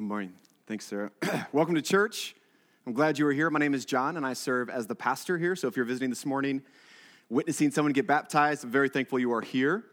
Good 0.00 0.08
morning. 0.08 0.32
Thanks, 0.66 0.86
Sarah. 0.86 1.10
Welcome 1.52 1.74
to 1.74 1.82
church. 1.82 2.34
I'm 2.86 2.94
glad 2.94 3.18
you 3.18 3.26
are 3.26 3.34
here. 3.34 3.50
My 3.50 3.58
name 3.58 3.74
is 3.74 3.84
John, 3.84 4.16
and 4.16 4.24
I 4.24 4.32
serve 4.32 4.70
as 4.70 4.86
the 4.86 4.94
pastor 4.94 5.36
here. 5.36 5.54
So 5.54 5.68
if 5.68 5.76
you're 5.76 5.84
visiting 5.84 6.08
this 6.08 6.24
morning, 6.24 6.62
witnessing 7.28 7.70
someone 7.70 7.92
get 7.92 8.06
baptized, 8.06 8.64
I'm 8.64 8.70
very 8.70 8.88
thankful 8.88 9.18
you 9.18 9.30
are 9.34 9.42
here. 9.42 9.84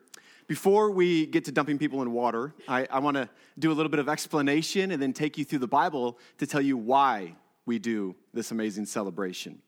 Before 0.47 0.91
we 0.91 1.25
get 1.25 1.43
to 1.43 1.51
dumping 1.51 1.77
people 1.77 2.01
in 2.03 2.13
water, 2.13 2.53
I, 2.69 2.87
I 2.89 2.99
want 2.99 3.17
to 3.17 3.27
do 3.59 3.69
a 3.69 3.73
little 3.73 3.89
bit 3.89 3.99
of 3.99 4.07
explanation 4.07 4.91
and 4.91 5.01
then 5.01 5.11
take 5.11 5.37
you 5.37 5.43
through 5.43 5.59
the 5.59 5.67
Bible 5.67 6.17
to 6.37 6.47
tell 6.47 6.61
you 6.61 6.77
why 6.77 7.35
we 7.65 7.77
do 7.77 8.15
this 8.33 8.51
amazing 8.51 8.85
celebration. 8.85 9.61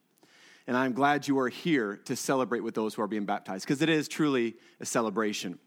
And 0.66 0.74
I'm 0.74 0.94
glad 0.94 1.28
you 1.28 1.38
are 1.38 1.50
here 1.50 2.00
to 2.06 2.16
celebrate 2.16 2.60
with 2.60 2.74
those 2.74 2.94
who 2.94 3.02
are 3.02 3.08
being 3.08 3.26
baptized 3.26 3.66
because 3.66 3.82
it 3.82 3.90
is 3.90 4.08
truly 4.08 4.54
a 4.80 4.86
celebration. 4.86 5.58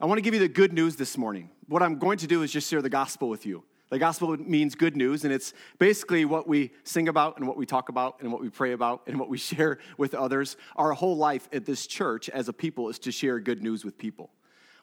I 0.00 0.06
want 0.06 0.16
to 0.16 0.22
give 0.22 0.32
you 0.32 0.40
the 0.40 0.48
good 0.48 0.72
news 0.72 0.96
this 0.96 1.18
morning. 1.18 1.50
What 1.68 1.82
I'm 1.82 1.98
going 1.98 2.16
to 2.16 2.26
do 2.26 2.42
is 2.42 2.50
just 2.50 2.70
share 2.70 2.80
the 2.80 2.88
gospel 2.88 3.28
with 3.28 3.44
you. 3.44 3.62
The 3.90 3.98
gospel 3.98 4.36
means 4.36 4.76
good 4.76 4.96
news, 4.96 5.24
and 5.24 5.32
it's 5.32 5.52
basically 5.78 6.24
what 6.24 6.46
we 6.46 6.70
sing 6.84 7.08
about 7.08 7.38
and 7.38 7.46
what 7.48 7.56
we 7.56 7.66
talk 7.66 7.88
about 7.88 8.18
and 8.20 8.32
what 8.32 8.40
we 8.40 8.48
pray 8.48 8.72
about 8.72 9.02
and 9.06 9.18
what 9.18 9.28
we 9.28 9.36
share 9.50 9.78
with 9.98 10.14
others. 10.14 10.56
Our 10.76 10.92
whole 10.92 11.16
life 11.16 11.48
at 11.52 11.66
this 11.66 11.86
church 11.86 12.28
as 12.28 12.48
a 12.48 12.52
people 12.52 12.88
is 12.88 13.00
to 13.00 13.12
share 13.12 13.40
good 13.40 13.62
news 13.62 13.84
with 13.84 13.98
people. 13.98 14.30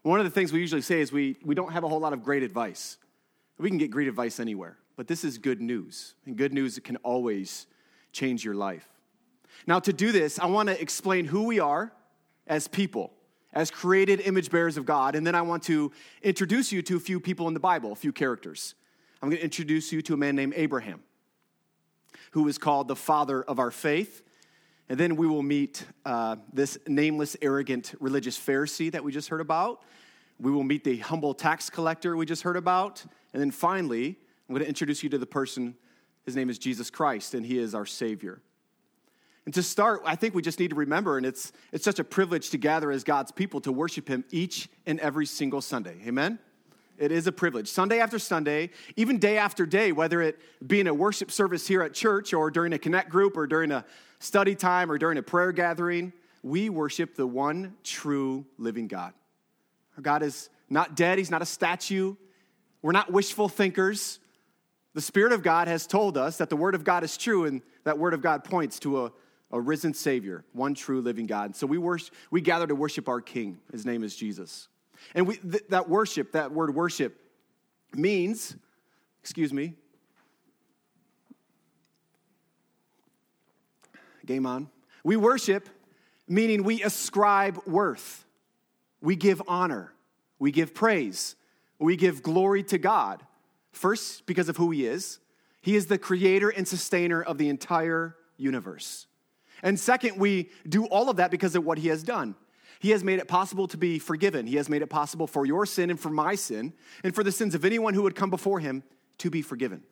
One 0.04 0.20
of 0.20 0.26
the 0.26 0.32
things 0.32 0.54
we 0.54 0.60
usually 0.60 0.82
say 0.82 1.02
is 1.02 1.12
we, 1.12 1.38
we 1.44 1.56
don't 1.56 1.72
have 1.72 1.84
a 1.84 1.88
whole 1.88 2.00
lot 2.00 2.14
of 2.14 2.24
great 2.24 2.44
advice. 2.44 2.98
We 3.58 3.70
can 3.70 3.78
get 3.78 3.92
great 3.92 4.08
advice 4.08 4.40
anywhere, 4.40 4.78
but 4.96 5.08
this 5.08 5.24
is 5.24 5.38
good 5.38 5.62
news, 5.62 6.16
and 6.26 6.38
good 6.38 6.54
news 6.54 6.78
can 6.80 6.98
always 6.98 7.66
change 8.12 8.44
your 8.44 8.56
life. 8.56 8.88
Now, 9.66 9.80
to 9.80 9.92
do 9.92 10.12
this, 10.12 10.38
I 10.38 10.46
want 10.46 10.70
to 10.70 10.80
explain 10.80 11.26
who 11.26 11.44
we 11.44 11.60
are 11.60 11.92
as 12.46 12.68
people 12.68 13.14
as 13.54 13.72
created 13.72 14.22
image 14.22 14.52
bearers 14.52 14.78
of 14.78 14.86
God. 14.86 15.16
And 15.16 15.26
then 15.26 15.34
I 15.34 15.42
want 15.42 15.64
to 15.64 15.92
introduce 16.22 16.72
you 16.72 16.82
to 16.84 16.98
a 16.98 17.00
few 17.00 17.20
people 17.20 17.48
in 17.48 17.54
the 17.56 17.60
Bible, 17.60 17.92
a 17.92 17.96
few 17.96 18.12
characters. 18.12 18.76
I'm 19.22 19.30
going 19.30 19.40
to 19.40 19.44
introduce 19.44 19.92
you 19.92 20.02
to 20.04 20.14
a 20.14 20.18
man 20.18 20.36
named 20.36 20.54
Abraham, 20.56 21.02
who 22.32 22.48
is 22.48 22.58
called 22.58 22.88
the 22.88 22.96
father 22.96 23.44
of 23.44 23.60
our 23.60 23.72
faith. 23.72 24.22
And 24.90 25.00
then 25.00 25.16
we 25.16 25.28
will 25.28 25.44
meet 25.44 25.84
uh, 26.06 26.38
this 26.54 26.78
nameless, 26.88 27.36
arrogant 27.42 27.94
religious 28.00 28.38
Pharisee 28.38 28.92
that 28.92 29.04
we 29.04 29.12
just 29.12 29.30
heard 29.30 29.42
about. 29.42 29.82
We 30.40 30.52
will 30.52 30.64
meet 30.64 30.84
the 30.84 30.98
humble 30.98 31.34
tax 31.34 31.70
collector 31.70 32.16
we 32.16 32.26
just 32.26 32.44
heard 32.44 32.58
about. 32.58 33.04
And 33.34 33.42
then 33.42 33.52
finally, 33.52 34.18
I'm 34.48 34.54
going 34.54 34.64
to 34.64 34.70
introduce 34.70 35.02
you 35.02 35.10
to 35.10 35.18
the 35.18 35.26
person. 35.26 35.76
His 36.26 36.36
name 36.36 36.50
is 36.50 36.60
Jesus 36.60 36.90
Christ, 36.90 37.34
and 37.34 37.46
he 37.46 37.58
is 37.58 37.74
our 37.74 37.86
Savior. 37.86 38.42
And 39.46 39.54
to 39.54 39.64
start, 39.64 40.02
I 40.06 40.16
think 40.16 40.36
we 40.36 40.42
just 40.42 40.60
need 40.60 40.72
to 40.72 40.76
remember, 40.76 41.18
and 41.18 41.26
it's, 41.26 41.54
it's 41.72 41.86
such 41.86 42.00
a 42.00 42.04
privilege 42.04 42.50
to 42.50 42.58
gather 42.58 42.92
as 42.92 43.06
God's 43.06 43.32
people 43.32 43.62
to 43.62 43.72
worship 43.72 44.10
Him 44.10 44.26
each 44.30 44.68
and 44.86 45.00
every 45.00 45.26
single 45.26 45.62
Sunday. 45.62 45.96
Amen? 46.06 46.38
It 46.98 47.12
is 47.12 47.28
a 47.28 47.32
privilege. 47.32 47.68
Sunday 47.68 48.00
after 48.00 48.18
Sunday, 48.18 48.72
even 48.96 49.20
day 49.20 49.38
after 49.38 49.66
day, 49.66 49.92
whether 49.92 50.22
it 50.22 50.40
be 50.66 50.80
in 50.80 50.88
a 50.88 50.94
worship 50.94 51.32
service 51.32 51.68
here 51.68 51.84
at 51.84 51.94
church 51.94 52.34
or 52.34 52.50
during 52.50 52.74
a 52.74 52.80
connect 52.80 53.10
group 53.10 53.38
or 53.38 53.46
during 53.46 53.72
a 53.72 53.86
study 54.20 54.56
time 54.56 54.92
or 54.92 54.98
during 54.98 55.18
a 55.18 55.24
prayer 55.24 55.52
gathering, 55.52 56.12
we 56.42 56.70
worship 56.70 57.16
the 57.16 57.28
one 57.28 57.76
true 57.84 58.46
living 58.58 58.88
God. 58.88 59.14
Our 59.96 60.02
God 60.02 60.24
is 60.24 60.50
not 60.70 60.96
dead, 60.96 61.18
He's 61.18 61.32
not 61.32 61.42
a 61.42 61.46
statue. 61.46 62.16
We're 62.82 62.92
not 62.92 63.12
wishful 63.12 63.50
thinkers. 63.50 64.20
The 64.94 65.02
Spirit 65.02 65.34
of 65.34 65.44
God 65.44 65.68
has 65.68 65.86
told 65.86 66.18
us 66.18 66.38
that 66.38 66.50
the 66.50 66.56
Word 66.56 66.74
of 66.74 66.84
God 66.84 67.04
is 67.04 67.18
true, 67.18 67.46
and 67.46 67.62
that 67.84 68.00
Word 68.00 68.14
of 68.14 68.22
God 68.22 68.44
points 68.44 68.80
to 68.80 69.06
a, 69.06 69.12
a 69.52 69.60
risen 69.60 69.94
Savior, 69.94 70.44
one 70.54 70.74
true 70.74 71.02
living 71.02 71.28
God. 71.28 71.56
So 71.56 71.68
we, 71.68 71.78
worship, 71.78 72.14
we 72.32 72.42
gather 72.42 72.66
to 72.66 72.76
worship 72.76 73.10
our 73.10 73.22
King. 73.22 73.60
His 73.72 73.86
name 73.86 74.04
is 74.04 74.16
Jesus. 74.16 74.68
And 75.14 75.28
we, 75.28 75.38
th- 75.38 75.66
that 75.70 75.90
worship, 75.90 76.32
that 76.34 76.52
word 76.52 76.74
worship, 76.74 77.20
means, 77.94 78.56
excuse 79.22 79.54
me, 79.54 79.74
game 84.26 84.46
on. 84.46 84.70
We 85.04 85.16
worship, 85.16 85.70
meaning 86.28 86.64
we 86.64 86.84
ascribe 86.84 87.60
worth, 87.66 88.26
we 89.02 89.16
give 89.16 89.42
honor, 89.48 89.94
we 90.38 90.52
give 90.52 90.74
praise, 90.74 91.36
we 91.80 91.96
give 91.96 92.22
glory 92.22 92.64
to 92.64 92.78
God. 92.78 93.24
First, 93.72 94.26
because 94.26 94.50
of 94.50 94.58
who 94.58 94.72
He 94.72 94.86
is, 94.86 95.20
He 95.62 95.76
is 95.76 95.88
the 95.88 95.98
creator 95.98 96.50
and 96.50 96.68
sustainer 96.68 97.22
of 97.22 97.38
the 97.38 97.50
entire 97.50 98.16
universe. 98.36 99.08
And 99.64 99.80
second, 99.80 100.20
we 100.20 100.50
do 100.68 100.86
all 100.86 101.10
of 101.10 101.18
that 101.18 101.32
because 101.32 101.56
of 101.56 101.66
what 101.66 101.78
He 101.78 101.88
has 101.88 102.04
done. 102.04 102.36
He 102.80 102.92
has 102.92 103.04
made 103.04 103.20
it 103.20 103.28
possible 103.28 103.68
to 103.68 103.78
be 103.78 104.00
forgiven. 104.00 104.48
He 104.48 104.58
has 104.58 104.70
made 104.70 104.82
it 104.82 104.88
possible 104.88 105.28
for 105.28 105.46
your 105.46 105.66
sin 105.66 105.90
and 105.90 106.00
for 106.00 106.10
my 106.10 106.36
sin, 106.36 106.74
and 107.04 107.14
for 107.16 107.24
the 107.24 107.32
sins 107.32 107.56
of 107.56 107.66
anyone 107.66 107.94
who 107.94 108.04
would 108.04 108.16
come 108.16 108.30
before 108.30 108.60
him 108.60 108.84
to 109.20 109.30
be 109.30 109.42
forgiven. 109.42 109.84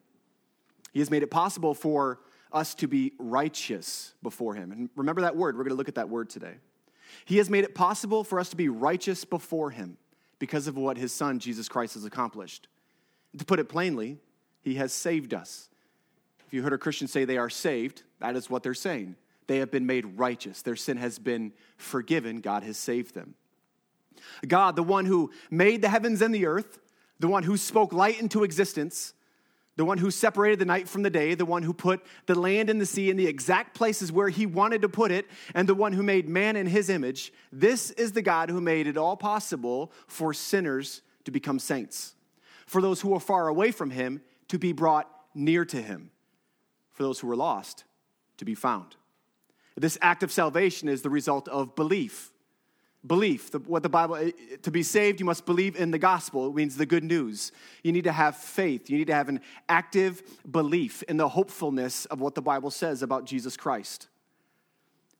He 0.94 1.00
has 1.00 1.10
made 1.10 1.24
it 1.24 1.32
possible 1.32 1.74
for 1.74 2.20
us 2.52 2.74
to 2.76 2.88
be 2.88 3.12
righteous 3.20 4.14
before 4.24 4.56
him. 4.56 4.72
And 4.72 4.90
remember 4.96 5.22
that 5.22 5.36
word. 5.36 5.58
We're 5.58 5.64
going 5.64 5.74
to 5.74 5.78
look 5.78 5.90
at 5.90 5.96
that 5.96 6.10
word 6.10 6.30
today. 6.30 6.54
He 7.26 7.38
has 7.38 7.50
made 7.50 7.64
it 7.64 7.76
possible 7.76 8.24
for 8.24 8.40
us 8.40 8.50
to 8.50 8.56
be 8.56 8.70
righteous 8.70 9.26
before 9.26 9.72
him 9.72 9.98
because 10.40 10.68
of 10.68 10.78
what 10.78 10.98
his 10.98 11.12
son, 11.12 11.40
Jesus 11.40 11.68
Christ, 11.68 11.96
has 11.96 12.06
accomplished. 12.06 12.68
To 13.38 13.46
put 13.46 13.60
it 13.60 13.68
plainly, 13.68 14.20
he 14.62 14.76
has 14.76 14.94
saved 14.94 15.34
us. 15.34 15.70
If 16.48 16.54
you 16.54 16.62
heard 16.62 16.74
a 16.74 16.78
Christian 16.78 17.08
say 17.08 17.26
they 17.26 17.38
are 17.38 17.50
saved, 17.50 18.04
that 18.20 18.36
is 18.36 18.50
what 18.50 18.64
they're 18.64 18.74
saying. 18.74 19.16
They 19.48 19.58
have 19.58 19.72
been 19.72 19.86
made 19.86 20.18
righteous. 20.18 20.62
Their 20.62 20.76
sin 20.76 20.98
has 20.98 21.20
been 21.20 21.54
forgiven. 21.78 22.42
God 22.42 22.64
has 22.64 22.78
saved 22.78 23.14
them. 23.14 23.36
God, 24.48 24.76
the 24.76 24.84
one 24.84 25.06
who 25.06 25.32
made 25.52 25.82
the 25.82 25.90
heavens 25.90 26.22
and 26.22 26.34
the 26.34 26.46
earth, 26.46 26.80
the 27.20 27.28
one 27.28 27.44
who 27.44 27.58
spoke 27.58 27.94
light 27.94 28.20
into 28.20 28.44
existence, 28.44 29.14
the 29.78 29.86
one 29.86 29.98
who 29.98 30.10
separated 30.10 30.60
the 30.60 30.66
night 30.66 30.88
from 30.88 31.04
the 31.04 31.10
day, 31.10 31.36
the 31.36 31.46
one 31.46 31.64
who 31.64 31.74
put 31.74 32.02
the 32.28 32.36
land 32.36 32.70
and 32.70 32.80
the 32.80 32.86
sea 32.86 33.10
in 33.10 33.18
the 33.18 33.28
exact 33.28 33.76
places 33.76 34.12
where 34.12 34.30
he 34.30 34.46
wanted 34.46 34.82
to 34.82 34.90
put 34.90 35.12
it, 35.12 35.28
and 35.54 35.68
the 35.68 35.76
one 35.76 35.94
who 35.94 36.02
made 36.02 36.30
man 36.30 36.56
in 36.56 36.66
his 36.66 36.90
image. 36.90 37.34
This 37.52 37.92
is 37.92 38.14
the 38.14 38.22
God 38.22 38.50
who 38.50 38.62
made 38.62 38.88
it 38.88 38.98
all 38.98 39.18
possible 39.18 39.92
for 40.08 40.34
sinners 40.34 41.02
to 41.26 41.32
become 41.32 41.60
saints, 41.60 42.16
for 42.66 42.82
those 42.82 43.02
who 43.02 43.14
are 43.14 43.20
far 43.20 43.48
away 43.48 43.72
from 43.72 43.92
him 43.92 44.22
to 44.48 44.58
be 44.58 44.72
brought 44.72 45.10
near 45.34 45.66
to 45.66 45.82
him, 45.82 46.12
for 46.94 47.04
those 47.04 47.20
who 47.20 47.28
were 47.28 47.36
lost 47.36 47.84
to 48.38 48.46
be 48.46 48.56
found. 48.56 48.96
This 49.76 49.98
act 50.02 50.24
of 50.24 50.32
salvation 50.32 50.88
is 50.88 51.02
the 51.02 51.10
result 51.10 51.48
of 51.48 51.76
belief. 51.76 52.32
Belief, 53.06 53.52
the, 53.52 53.60
what 53.60 53.84
the 53.84 53.90
Bible, 53.90 54.16
eh, 54.16 54.32
to 54.64 54.72
be 54.72 54.82
saved, 54.82 55.20
you 55.20 55.26
must 55.26 55.46
believe 55.46 55.76
in 55.76 55.92
the 55.92 56.00
gospel. 56.00 56.48
It 56.48 56.56
means 56.56 56.76
the 56.76 56.86
good 56.88 57.04
news. 57.04 57.52
You 57.84 57.92
need 57.92 58.06
to 58.06 58.12
have 58.12 58.36
faith. 58.36 58.90
You 58.90 58.98
need 58.98 59.08
to 59.08 59.14
have 59.14 59.30
an 59.30 59.42
active 59.70 60.24
belief 60.50 61.04
in 61.04 61.18
the 61.18 61.28
hopefulness 61.28 62.06
of 62.06 62.20
what 62.20 62.34
the 62.34 62.42
Bible 62.42 62.72
says 62.72 63.04
about 63.04 63.26
Jesus 63.26 63.58
Christ. 63.58 64.08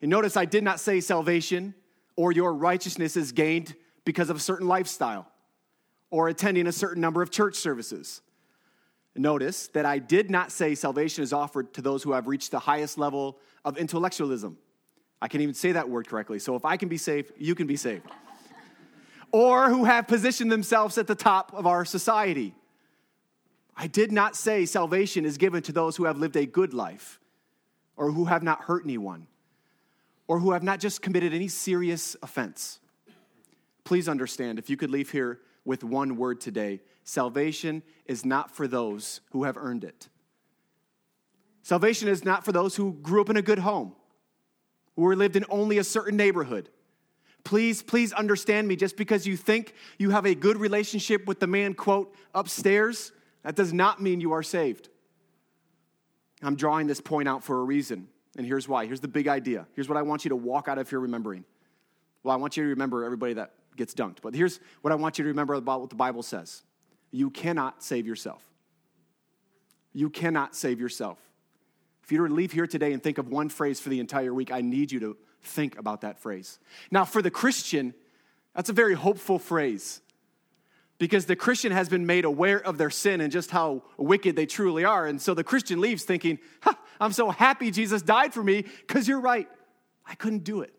And 0.02 0.10
notice 0.10 0.36
I 0.36 0.46
did 0.46 0.64
not 0.64 0.80
say 0.80 1.00
salvation 1.00 1.76
or 2.16 2.32
your 2.32 2.54
righteousness 2.54 3.16
is 3.18 3.32
gained 3.32 3.76
because 4.04 4.30
of 4.30 4.38
a 4.38 4.40
certain 4.40 4.68
lifestyle 4.68 5.28
or 6.10 6.28
attending 6.28 6.66
a 6.66 6.72
certain 6.72 7.02
number 7.02 7.22
of 7.22 7.30
church 7.30 7.56
services. 7.56 8.22
Notice 9.16 9.68
that 9.70 9.86
I 9.86 10.00
did 10.00 10.30
not 10.30 10.52
say 10.52 10.76
salvation 10.76 11.24
is 11.24 11.32
offered 11.32 11.74
to 11.76 11.82
those 11.82 12.04
who 12.04 12.12
have 12.12 12.28
reached 12.28 12.52
the 12.52 12.60
highest 12.60 12.98
level 12.98 13.40
of 13.64 13.78
intellectualism. 13.78 14.58
I 15.22 15.30
can't 15.30 15.42
even 15.42 15.56
say 15.56 15.72
that 15.72 15.90
word 15.90 16.08
correctly. 16.08 16.40
So 16.40 16.56
if 16.56 16.66
I 16.66 16.76
can 16.76 16.90
be 16.90 16.98
saved, 16.98 17.32
you 17.38 17.56
can 17.56 17.66
be 17.66 17.78
saved. 17.78 18.06
or 19.32 19.70
who 19.70 19.86
have 19.86 20.08
positioned 20.08 20.52
themselves 20.52 20.98
at 20.98 21.08
the 21.08 21.16
top 21.16 21.54
of 21.54 21.66
our 21.66 21.86
society. 21.86 22.54
I 23.76 23.88
did 23.88 24.12
not 24.12 24.36
say 24.36 24.66
salvation 24.66 25.26
is 25.26 25.38
given 25.38 25.62
to 25.64 25.72
those 25.72 25.98
who 25.98 26.06
have 26.06 26.18
lived 26.18 26.38
a 26.38 26.46
good 26.46 26.74
life, 26.74 27.20
or 27.98 28.12
who 28.12 28.26
have 28.26 28.44
not 28.44 28.62
hurt 28.64 28.84
anyone, 28.84 29.28
or 30.28 30.40
who 30.40 30.52
have 30.52 30.64
not 30.64 30.80
just 30.80 31.02
committed 31.02 31.34
any 31.34 31.48
serious 31.48 32.16
offense. 32.22 32.80
Please 33.84 34.08
understand, 34.08 34.58
if 34.58 34.70
you 34.70 34.78
could 34.78 34.90
leave 34.90 35.12
here 35.12 35.40
with 35.66 35.84
one 35.84 36.16
word 36.16 36.40
today 36.40 36.80
salvation 37.04 37.84
is 38.06 38.26
not 38.26 38.50
for 38.50 38.68
those 38.68 39.22
who 39.32 39.44
have 39.44 39.58
earned 39.58 39.84
it. 39.84 40.08
Salvation 41.62 42.08
is 42.08 42.24
not 42.24 42.46
for 42.46 42.52
those 42.52 42.76
who 42.76 42.94
grew 42.94 43.22
up 43.22 43.30
in 43.30 43.38
a 43.38 43.42
good 43.42 43.60
home, 43.60 43.96
who 44.96 45.14
lived 45.14 45.36
in 45.36 45.46
only 45.50 45.78
a 45.78 45.84
certain 45.84 46.16
neighborhood. 46.16 46.70
Please, 47.44 47.84
please 47.84 48.12
understand 48.14 48.68
me. 48.68 48.76
Just 48.76 48.98
because 48.98 49.28
you 49.28 49.38
think 49.38 49.74
you 50.00 50.10
have 50.10 50.26
a 50.26 50.34
good 50.34 50.58
relationship 50.58 51.28
with 51.28 51.40
the 51.40 51.48
man, 51.48 51.74
quote, 51.74 52.14
upstairs, 52.34 53.12
that 53.44 53.56
does 53.56 53.72
not 53.72 54.02
mean 54.02 54.20
you 54.20 54.32
are 54.32 54.44
saved. 54.44 54.90
I'm 56.42 56.56
drawing 56.56 56.88
this 56.88 57.02
point 57.02 57.28
out 57.28 57.44
for 57.44 57.60
a 57.60 57.64
reason, 57.64 58.08
and 58.36 58.46
here's 58.46 58.68
why. 58.68 58.86
Here's 58.88 59.00
the 59.00 59.08
big 59.08 59.28
idea. 59.28 59.68
Here's 59.74 59.88
what 59.88 59.98
I 59.98 60.02
want 60.02 60.26
you 60.26 60.30
to 60.30 60.36
walk 60.36 60.68
out 60.68 60.78
of 60.78 60.90
here 60.90 61.00
remembering. 61.00 61.46
Well, 62.24 62.34
I 62.34 62.38
want 62.38 62.58
you 62.58 62.64
to 62.64 62.70
remember 62.70 63.04
everybody 63.04 63.34
that 63.34 63.54
gets 63.76 63.94
dunked, 63.94 64.18
but 64.22 64.34
here's 64.34 64.60
what 64.82 64.92
I 64.92 64.96
want 64.96 65.18
you 65.18 65.24
to 65.24 65.30
remember 65.30 65.54
about 65.54 65.82
what 65.82 65.90
the 65.90 65.96
Bible 65.96 66.24
says 66.24 66.64
you 67.12 67.30
cannot 67.30 67.84
save 67.84 68.06
yourself. 68.08 68.44
You 69.94 70.10
cannot 70.10 70.56
save 70.56 70.80
yourself. 70.80 71.18
If 72.04 72.12
you 72.12 72.22
were 72.22 72.28
to 72.28 72.34
leave 72.34 72.52
here 72.52 72.68
today 72.68 72.94
and 72.94 73.02
think 73.02 73.18
of 73.18 73.30
one 73.30 73.50
phrase 73.50 73.80
for 73.80 73.90
the 73.90 74.00
entire 74.00 74.34
week, 74.34 74.52
I 74.52 74.62
need 74.62 74.92
you 74.92 75.00
to 75.00 75.18
think 75.42 75.78
about 75.78 76.02
that 76.02 76.20
phrase. 76.20 76.60
Now, 76.92 77.06
for 77.06 77.22
the 77.22 77.32
Christian, 77.32 77.94
that's 78.56 78.70
a 78.70 78.74
very 78.74 78.94
hopeful 78.94 79.40
phrase. 79.40 80.02
because 80.98 81.26
the 81.26 81.36
Christian 81.36 81.72
has 81.72 81.90
been 81.90 82.06
made 82.06 82.26
aware 82.26 82.62
of 82.62 82.78
their 82.78 82.90
sin 82.90 83.22
and 83.22 83.32
just 83.32 83.52
how 83.52 83.84
wicked 83.98 84.36
they 84.36 84.46
truly 84.46 84.86
are. 84.86 85.06
And 85.06 85.22
so 85.22 85.34
the 85.34 85.44
Christian 85.44 85.82
leaves 85.82 86.04
thinking, 86.04 86.40
I'm 87.00 87.12
so 87.12 87.30
happy 87.30 87.72
Jesus 87.72 88.02
died 88.02 88.34
for 88.34 88.44
me 88.44 88.64
because 88.88 89.08
you're 89.08 89.20
right. 89.20 89.50
I 90.06 90.16
couldn't 90.16 90.44
do 90.44 90.62
it. 90.62 90.74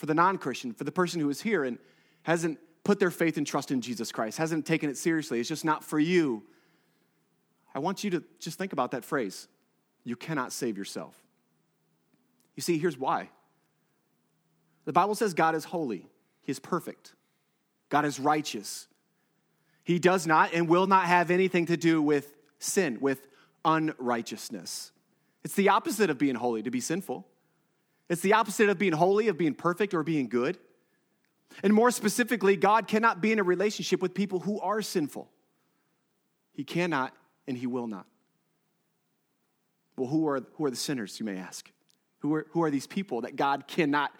For 0.00 0.06
the 0.06 0.14
non 0.14 0.38
Christian, 0.38 0.72
for 0.72 0.84
the 0.84 0.92
person 0.92 1.20
who 1.20 1.28
is 1.28 1.42
here 1.42 1.62
and 1.62 1.76
hasn't 2.22 2.58
put 2.84 2.98
their 2.98 3.10
faith 3.10 3.36
and 3.36 3.46
trust 3.46 3.70
in 3.70 3.82
Jesus 3.82 4.10
Christ, 4.10 4.38
hasn't 4.38 4.64
taken 4.64 4.88
it 4.88 4.96
seriously, 4.96 5.40
it's 5.40 5.48
just 5.48 5.62
not 5.62 5.84
for 5.84 5.98
you. 5.98 6.42
I 7.74 7.80
want 7.80 8.02
you 8.02 8.08
to 8.12 8.24
just 8.38 8.56
think 8.56 8.72
about 8.72 8.92
that 8.92 9.04
phrase 9.04 9.46
you 10.02 10.16
cannot 10.16 10.54
save 10.54 10.78
yourself. 10.78 11.14
You 12.56 12.62
see, 12.62 12.78
here's 12.78 12.96
why. 12.96 13.28
The 14.86 14.94
Bible 14.94 15.14
says 15.14 15.34
God 15.34 15.54
is 15.54 15.64
holy, 15.64 16.06
He 16.40 16.50
is 16.50 16.58
perfect. 16.58 17.12
God 17.90 18.06
is 18.06 18.18
righteous. 18.18 18.88
He 19.84 19.98
does 19.98 20.26
not 20.26 20.54
and 20.54 20.66
will 20.66 20.86
not 20.86 21.04
have 21.04 21.30
anything 21.30 21.66
to 21.66 21.76
do 21.76 22.00
with 22.00 22.32
sin, 22.58 22.96
with 23.02 23.28
unrighteousness. 23.66 24.92
It's 25.44 25.54
the 25.56 25.68
opposite 25.68 26.08
of 26.08 26.16
being 26.16 26.36
holy, 26.36 26.62
to 26.62 26.70
be 26.70 26.80
sinful. 26.80 27.26
It's 28.10 28.22
the 28.22 28.32
opposite 28.32 28.68
of 28.68 28.76
being 28.76 28.92
holy, 28.92 29.28
of 29.28 29.38
being 29.38 29.54
perfect, 29.54 29.94
or 29.94 30.02
being 30.02 30.28
good. 30.28 30.58
And 31.62 31.72
more 31.72 31.92
specifically, 31.92 32.56
God 32.56 32.88
cannot 32.88 33.20
be 33.20 33.30
in 33.30 33.38
a 33.38 33.44
relationship 33.44 34.02
with 34.02 34.14
people 34.14 34.40
who 34.40 34.60
are 34.60 34.82
sinful. 34.82 35.30
He 36.52 36.64
cannot 36.64 37.14
and 37.46 37.56
he 37.56 37.68
will 37.68 37.86
not. 37.86 38.06
Well, 39.96 40.08
who 40.08 40.26
are, 40.28 40.40
who 40.54 40.64
are 40.64 40.70
the 40.70 40.76
sinners, 40.76 41.20
you 41.20 41.24
may 41.24 41.36
ask? 41.36 41.70
Who 42.18 42.34
are, 42.34 42.46
who 42.50 42.64
are 42.64 42.70
these 42.70 42.86
people 42.86 43.20
that 43.20 43.36
God 43.36 43.68
cannot 43.68 44.12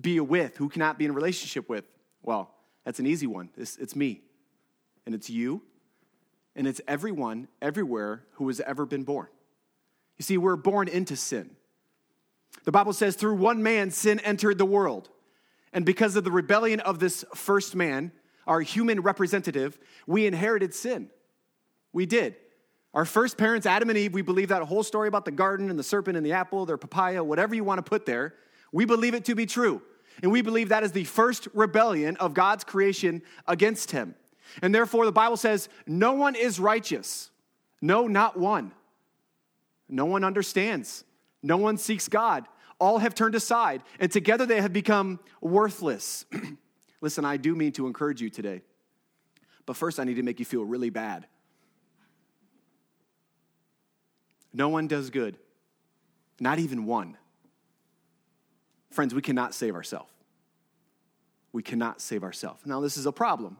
be 0.00 0.20
with, 0.20 0.56
who 0.56 0.68
cannot 0.68 0.96
be 0.96 1.04
in 1.04 1.10
a 1.10 1.14
relationship 1.14 1.68
with? 1.68 1.84
Well, 2.22 2.54
that's 2.84 3.00
an 3.00 3.06
easy 3.06 3.26
one. 3.26 3.50
It's, 3.56 3.76
it's 3.76 3.96
me, 3.96 4.22
and 5.04 5.14
it's 5.14 5.28
you, 5.28 5.62
and 6.54 6.66
it's 6.66 6.80
everyone, 6.86 7.48
everywhere 7.60 8.24
who 8.34 8.46
has 8.48 8.60
ever 8.60 8.86
been 8.86 9.02
born. 9.02 9.28
You 10.18 10.22
see, 10.22 10.38
we're 10.38 10.56
born 10.56 10.86
into 10.86 11.16
sin. 11.16 11.56
The 12.64 12.72
Bible 12.72 12.92
says, 12.92 13.16
through 13.16 13.34
one 13.34 13.62
man, 13.62 13.90
sin 13.90 14.20
entered 14.20 14.58
the 14.58 14.64
world. 14.64 15.08
And 15.72 15.84
because 15.84 16.16
of 16.16 16.24
the 16.24 16.30
rebellion 16.30 16.80
of 16.80 16.98
this 16.98 17.24
first 17.34 17.74
man, 17.74 18.12
our 18.46 18.60
human 18.60 19.00
representative, 19.00 19.78
we 20.06 20.26
inherited 20.26 20.74
sin. 20.74 21.10
We 21.92 22.06
did. 22.06 22.36
Our 22.94 23.04
first 23.04 23.38
parents, 23.38 23.66
Adam 23.66 23.88
and 23.88 23.98
Eve, 23.98 24.12
we 24.12 24.22
believe 24.22 24.48
that 24.48 24.62
whole 24.62 24.82
story 24.82 25.08
about 25.08 25.24
the 25.24 25.30
garden 25.30 25.70
and 25.70 25.78
the 25.78 25.82
serpent 25.82 26.16
and 26.16 26.26
the 26.26 26.32
apple, 26.32 26.66
their 26.66 26.76
papaya, 26.76 27.24
whatever 27.24 27.54
you 27.54 27.64
want 27.64 27.78
to 27.78 27.88
put 27.88 28.04
there, 28.04 28.34
we 28.70 28.84
believe 28.84 29.14
it 29.14 29.24
to 29.26 29.34
be 29.34 29.46
true. 29.46 29.80
And 30.22 30.30
we 30.30 30.42
believe 30.42 30.68
that 30.68 30.84
is 30.84 30.92
the 30.92 31.04
first 31.04 31.48
rebellion 31.54 32.16
of 32.18 32.34
God's 32.34 32.64
creation 32.64 33.22
against 33.46 33.92
him. 33.92 34.14
And 34.60 34.74
therefore, 34.74 35.06
the 35.06 35.12
Bible 35.12 35.38
says, 35.38 35.70
no 35.86 36.12
one 36.12 36.34
is 36.34 36.60
righteous. 36.60 37.30
No, 37.80 38.06
not 38.06 38.38
one. 38.38 38.72
No 39.88 40.04
one 40.04 40.22
understands. 40.22 41.04
No 41.42 41.56
one 41.56 41.76
seeks 41.76 42.08
God. 42.08 42.46
All 42.78 42.98
have 42.98 43.14
turned 43.14 43.34
aside, 43.34 43.82
and 44.00 44.10
together 44.10 44.44
they 44.46 44.60
have 44.60 44.72
become 44.72 45.20
worthless. 45.40 46.24
Listen, 47.00 47.24
I 47.24 47.36
do 47.36 47.54
mean 47.54 47.72
to 47.72 47.86
encourage 47.86 48.20
you 48.20 48.30
today. 48.30 48.62
But 49.66 49.76
first, 49.76 50.00
I 50.00 50.04
need 50.04 50.14
to 50.14 50.22
make 50.22 50.38
you 50.38 50.44
feel 50.44 50.64
really 50.64 50.90
bad. 50.90 51.26
No 54.52 54.68
one 54.68 54.86
does 54.86 55.10
good, 55.10 55.36
not 56.40 56.58
even 56.58 56.84
one. 56.84 57.16
Friends, 58.90 59.14
we 59.14 59.22
cannot 59.22 59.54
save 59.54 59.74
ourselves. 59.74 60.10
We 61.52 61.62
cannot 61.62 62.00
save 62.00 62.22
ourselves. 62.22 62.64
Now, 62.66 62.80
this 62.80 62.96
is 62.96 63.06
a 63.06 63.12
problem. 63.12 63.56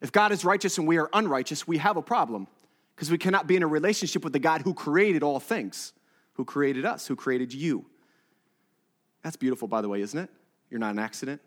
If 0.00 0.12
God 0.12 0.32
is 0.32 0.44
righteous 0.44 0.78
and 0.78 0.86
we 0.86 0.98
are 0.98 1.08
unrighteous, 1.12 1.66
we 1.66 1.78
have 1.78 1.96
a 1.96 2.02
problem 2.02 2.46
because 2.94 3.10
we 3.10 3.18
cannot 3.18 3.46
be 3.46 3.56
in 3.56 3.62
a 3.62 3.66
relationship 3.66 4.24
with 4.24 4.32
the 4.32 4.38
God 4.38 4.62
who 4.62 4.74
created 4.74 5.22
all 5.22 5.40
things, 5.40 5.92
who 6.38 6.44
created 6.44 6.86
us, 6.86 7.06
who 7.06 7.16
created 7.16 7.52
you. 7.52 7.84
That's 9.22 9.36
beautiful, 9.36 9.66
by 9.66 9.82
the 9.82 9.88
way, 9.88 10.00
isn't 10.00 10.18
it? 10.18 10.30
You're 10.70 10.78
not 10.78 10.92
an 10.92 11.00
accident. 11.00 11.42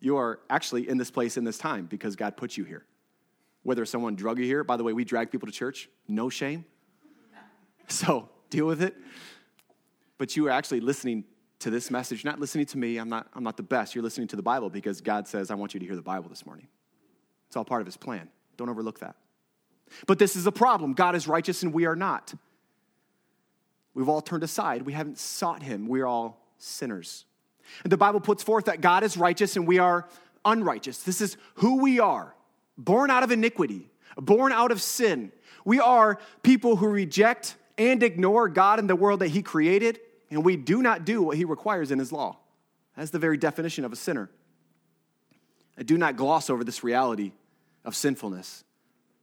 You 0.00 0.16
are 0.16 0.40
actually 0.50 0.88
in 0.88 0.98
this 0.98 1.12
place 1.12 1.36
in 1.36 1.44
this 1.44 1.56
time 1.56 1.86
because 1.86 2.16
God 2.16 2.36
put 2.36 2.56
you 2.56 2.64
here. 2.64 2.84
Whether 3.62 3.86
someone 3.86 4.16
drug 4.16 4.40
you 4.40 4.44
here, 4.44 4.64
by 4.64 4.76
the 4.76 4.82
way, 4.82 4.92
we 4.92 5.04
drag 5.04 5.30
people 5.30 5.46
to 5.46 5.52
church, 5.52 5.88
no 6.08 6.28
shame. 6.28 6.64
So 7.86 8.28
deal 8.50 8.66
with 8.66 8.82
it. 8.82 8.96
But 10.18 10.36
you 10.36 10.48
are 10.48 10.50
actually 10.50 10.80
listening 10.80 11.22
to 11.60 11.70
this 11.70 11.88
message, 11.88 12.24
not 12.24 12.40
listening 12.40 12.66
to 12.66 12.78
me. 12.78 12.96
I'm 12.96 13.08
not, 13.08 13.28
I'm 13.32 13.44
not 13.44 13.56
the 13.56 13.62
best. 13.62 13.94
You're 13.94 14.02
listening 14.02 14.26
to 14.28 14.36
the 14.36 14.42
Bible 14.42 14.70
because 14.70 15.00
God 15.00 15.28
says, 15.28 15.52
I 15.52 15.54
want 15.54 15.72
you 15.72 15.78
to 15.78 15.86
hear 15.86 15.94
the 15.94 16.02
Bible 16.02 16.28
this 16.28 16.44
morning. 16.44 16.66
It's 17.46 17.56
all 17.56 17.64
part 17.64 17.80
of 17.80 17.86
his 17.86 17.96
plan. 17.96 18.28
Don't 18.56 18.68
overlook 18.68 18.98
that. 18.98 19.14
But 20.08 20.18
this 20.18 20.34
is 20.34 20.48
a 20.48 20.52
problem. 20.52 20.94
God 20.94 21.14
is 21.14 21.28
righteous 21.28 21.62
and 21.62 21.72
we 21.72 21.86
are 21.86 21.94
not. 21.94 22.34
We've 23.96 24.10
all 24.10 24.20
turned 24.20 24.44
aside. 24.44 24.82
We 24.82 24.92
haven't 24.92 25.18
sought 25.18 25.62
him. 25.62 25.88
We're 25.88 26.04
all 26.04 26.38
sinners. 26.58 27.24
And 27.82 27.90
the 27.90 27.96
Bible 27.96 28.20
puts 28.20 28.42
forth 28.42 28.66
that 28.66 28.82
God 28.82 29.02
is 29.02 29.16
righteous 29.16 29.56
and 29.56 29.66
we 29.66 29.78
are 29.78 30.06
unrighteous. 30.44 31.02
This 31.02 31.22
is 31.22 31.38
who 31.54 31.78
we 31.78 31.98
are, 31.98 32.34
born 32.76 33.10
out 33.10 33.22
of 33.22 33.32
iniquity, 33.32 33.88
born 34.18 34.52
out 34.52 34.70
of 34.70 34.82
sin. 34.82 35.32
We 35.64 35.80
are 35.80 36.18
people 36.42 36.76
who 36.76 36.88
reject 36.88 37.56
and 37.78 38.02
ignore 38.02 38.50
God 38.50 38.78
and 38.78 38.88
the 38.88 38.94
world 38.94 39.20
that 39.20 39.28
he 39.28 39.40
created 39.40 39.98
and 40.30 40.44
we 40.44 40.56
do 40.56 40.82
not 40.82 41.06
do 41.06 41.22
what 41.22 41.38
he 41.38 41.46
requires 41.46 41.90
in 41.90 41.98
his 41.98 42.12
law. 42.12 42.36
That's 42.98 43.10
the 43.10 43.18
very 43.18 43.38
definition 43.38 43.86
of 43.86 43.94
a 43.94 43.96
sinner. 43.96 44.28
I 45.78 45.84
do 45.84 45.96
not 45.96 46.16
gloss 46.16 46.50
over 46.50 46.64
this 46.64 46.84
reality 46.84 47.32
of 47.82 47.96
sinfulness. 47.96 48.62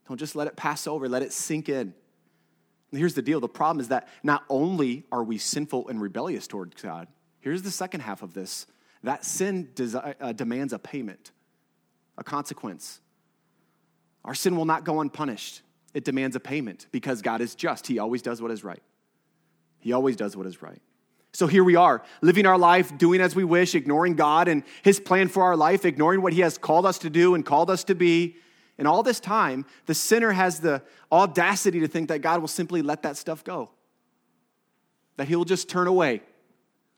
Don't 0.08 0.18
just 0.18 0.36
let 0.36 0.48
it 0.48 0.56
pass 0.56 0.88
over, 0.88 1.08
let 1.08 1.22
it 1.22 1.32
sink 1.32 1.70
in. 1.70 1.94
Here's 2.94 3.16
the 3.16 3.22
deal 3.22 3.40
the 3.40 3.50
problem 3.50 3.82
is 3.82 3.88
that 3.88 4.08
not 4.22 4.44
only 4.50 5.06
are 5.12 5.24
we 5.24 5.38
sinful 5.38 5.88
and 5.88 6.02
rebellious 6.02 6.48
towards 6.48 6.80
God, 6.82 7.08
here's 7.40 7.64
the 7.64 7.72
second 7.72 8.02
half 8.02 8.22
of 8.22 8.34
this 8.34 8.68
that 9.04 9.26
sin 9.26 9.70
uh, 9.78 10.32
demands 10.32 10.72
a 10.72 10.80
payment, 10.80 11.32
a 12.18 12.24
consequence. 12.24 13.02
Our 14.24 14.34
sin 14.34 14.56
will 14.56 14.66
not 14.66 14.86
go 14.86 15.02
unpunished, 15.02 15.62
it 15.94 16.06
demands 16.06 16.36
a 16.36 16.40
payment 16.40 16.88
because 16.92 17.22
God 17.22 17.42
is 17.42 17.56
just. 17.56 17.88
He 17.88 18.00
always 18.00 18.22
does 18.22 18.42
what 18.42 18.52
is 18.52 18.64
right. 18.64 18.82
He 19.80 19.92
always 19.92 20.16
does 20.16 20.38
what 20.38 20.46
is 20.46 20.62
right. 20.62 20.82
So 21.34 21.48
here 21.48 21.64
we 21.64 21.76
are, 21.76 22.04
living 22.22 22.46
our 22.46 22.60
life, 22.60 22.96
doing 22.98 23.20
as 23.20 23.36
we 23.36 23.44
wish, 23.44 23.74
ignoring 23.74 24.14
God 24.14 24.48
and 24.48 24.64
His 24.84 25.00
plan 25.00 25.28
for 25.28 25.44
our 25.44 25.58
life, 25.58 25.84
ignoring 25.84 26.22
what 26.22 26.32
He 26.32 26.42
has 26.42 26.60
called 26.60 26.86
us 26.86 27.00
to 27.00 27.10
do 27.10 27.34
and 27.34 27.44
called 27.44 27.70
us 27.72 27.84
to 27.86 27.96
be. 27.96 28.38
And 28.78 28.88
all 28.88 29.04
this 29.04 29.20
time, 29.20 29.66
the 29.86 29.94
sinner 29.94 30.32
has 30.32 30.60
the 30.60 30.82
audacity 31.12 31.80
to 31.82 31.88
think 31.88 32.10
that 32.10 32.20
God 32.20 32.42
will 32.42 32.48
simply 32.48 32.82
let 32.82 33.04
that 33.04 33.18
stuff 33.18 33.44
go, 33.44 33.70
that 35.18 35.28
He'll 35.28 35.46
just 35.46 35.70
turn 35.70 35.88
away, 35.88 36.22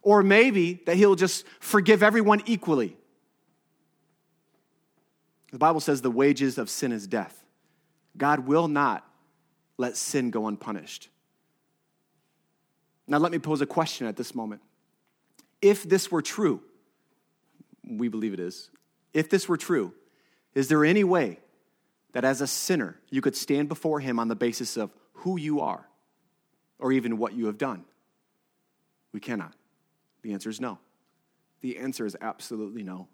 or 0.01 0.23
maybe 0.23 0.81
that 0.85 0.95
He'll 0.95 1.15
just 1.15 1.45
forgive 1.59 2.01
everyone 2.01 2.41
equally. 2.45 2.95
The 5.51 5.59
Bible 5.59 5.79
says 5.79 6.01
the 6.01 6.11
wages 6.11 6.57
of 6.57 6.69
sin 6.69 6.91
is 6.91 7.07
death. 7.07 7.43
God 8.17 8.47
will 8.47 8.67
not 8.67 9.05
let 9.77 9.97
sin 9.97 10.31
go 10.31 10.47
unpunished. 10.47 11.09
Now, 13.07 13.17
let 13.19 13.31
me 13.31 13.39
pose 13.39 13.61
a 13.61 13.65
question 13.65 14.07
at 14.07 14.15
this 14.15 14.33
moment. 14.33 14.61
If 15.61 15.83
this 15.83 16.09
were 16.09 16.21
true, 16.21 16.61
we 17.87 18.07
believe 18.07 18.33
it 18.33 18.39
is, 18.39 18.71
if 19.13 19.29
this 19.29 19.47
were 19.47 19.57
true, 19.57 19.93
is 20.53 20.67
there 20.69 20.83
any 20.83 21.03
way 21.03 21.39
that 22.15 22.23
as 22.23 22.39
a 22.39 22.47
sinner 22.47 22.97
you 23.09 23.19
could 23.19 23.35
stand 23.35 23.67
before 23.67 23.99
him 23.99 24.19
on 24.19 24.29
the 24.29 24.37
basis 24.37 24.77
of 24.77 24.89
who 25.15 25.37
you 25.37 25.59
are 25.59 25.85
or 26.79 26.93
even 26.93 27.17
what 27.17 27.33
you 27.33 27.47
have 27.47 27.57
done? 27.57 27.83
We 29.11 29.19
cannot. 29.19 29.53
The 30.21 30.31
answer 30.31 30.49
is 30.49 30.61
no. 30.61 30.79
The 31.59 31.77
answer 31.77 32.05
is 32.05 32.15
absolutely 32.21 32.83
no. 32.83 33.09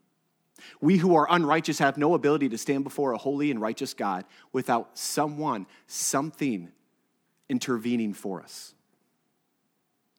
We 0.81 0.97
who 0.97 1.15
are 1.15 1.25
unrighteous 1.27 1.79
have 1.79 1.97
no 1.97 2.13
ability 2.13 2.49
to 2.49 2.59
stand 2.59 2.83
before 2.83 3.13
a 3.13 3.17
holy 3.17 3.49
and 3.49 3.59
righteous 3.59 3.95
God 3.95 4.23
without 4.53 4.99
someone, 4.99 5.65
something 5.87 6.71
intervening 7.49 8.13
for 8.13 8.39
us. 8.43 8.75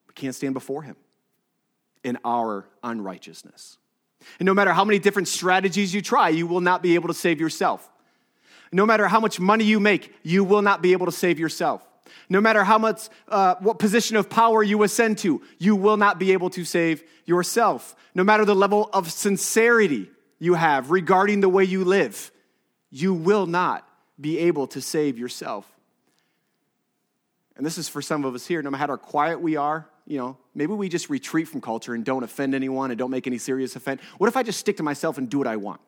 We 0.08 0.14
can't 0.14 0.34
stand 0.34 0.54
before 0.54 0.82
Him 0.82 0.96
in 2.02 2.18
our 2.24 2.66
unrighteousness. 2.82 3.78
And 4.40 4.46
no 4.46 4.54
matter 4.54 4.72
how 4.72 4.84
many 4.84 4.98
different 4.98 5.28
strategies 5.28 5.94
you 5.94 6.02
try, 6.02 6.30
you 6.30 6.48
will 6.48 6.60
not 6.60 6.82
be 6.82 6.96
able 6.96 7.06
to 7.06 7.14
save 7.14 7.40
yourself. 7.40 7.88
No 8.72 8.86
matter 8.86 9.06
how 9.06 9.20
much 9.20 9.38
money 9.38 9.64
you 9.64 9.78
make, 9.78 10.14
you 10.22 10.44
will 10.44 10.62
not 10.62 10.80
be 10.82 10.92
able 10.92 11.06
to 11.06 11.12
save 11.12 11.38
yourself. 11.38 11.86
No 12.28 12.40
matter 12.40 12.64
how 12.64 12.78
much, 12.78 13.08
uh, 13.28 13.56
what 13.60 13.78
position 13.78 14.16
of 14.16 14.30
power 14.30 14.62
you 14.62 14.82
ascend 14.82 15.18
to, 15.18 15.42
you 15.58 15.76
will 15.76 15.96
not 15.96 16.18
be 16.18 16.32
able 16.32 16.50
to 16.50 16.64
save 16.64 17.04
yourself. 17.26 17.94
No 18.14 18.24
matter 18.24 18.44
the 18.44 18.54
level 18.54 18.88
of 18.92 19.10
sincerity 19.10 20.10
you 20.38 20.54
have 20.54 20.90
regarding 20.90 21.40
the 21.40 21.48
way 21.48 21.64
you 21.64 21.84
live, 21.84 22.32
you 22.90 23.14
will 23.14 23.46
not 23.46 23.86
be 24.20 24.38
able 24.38 24.66
to 24.68 24.80
save 24.80 25.18
yourself. 25.18 25.66
And 27.56 27.66
this 27.66 27.78
is 27.78 27.88
for 27.88 28.00
some 28.02 28.24
of 28.24 28.34
us 28.34 28.46
here, 28.46 28.62
no 28.62 28.70
matter 28.70 28.92
how 28.92 28.96
quiet 28.96 29.40
we 29.40 29.56
are, 29.56 29.86
you 30.06 30.18
know, 30.18 30.36
maybe 30.54 30.72
we 30.72 30.88
just 30.88 31.10
retreat 31.10 31.48
from 31.48 31.60
culture 31.60 31.94
and 31.94 32.04
don't 32.04 32.22
offend 32.22 32.54
anyone 32.54 32.90
and 32.90 32.98
don't 32.98 33.10
make 33.10 33.26
any 33.26 33.38
serious 33.38 33.76
offense. 33.76 34.00
What 34.18 34.28
if 34.28 34.36
I 34.36 34.42
just 34.42 34.58
stick 34.58 34.78
to 34.78 34.82
myself 34.82 35.18
and 35.18 35.28
do 35.28 35.38
what 35.38 35.46
I 35.46 35.56
want? 35.56 35.80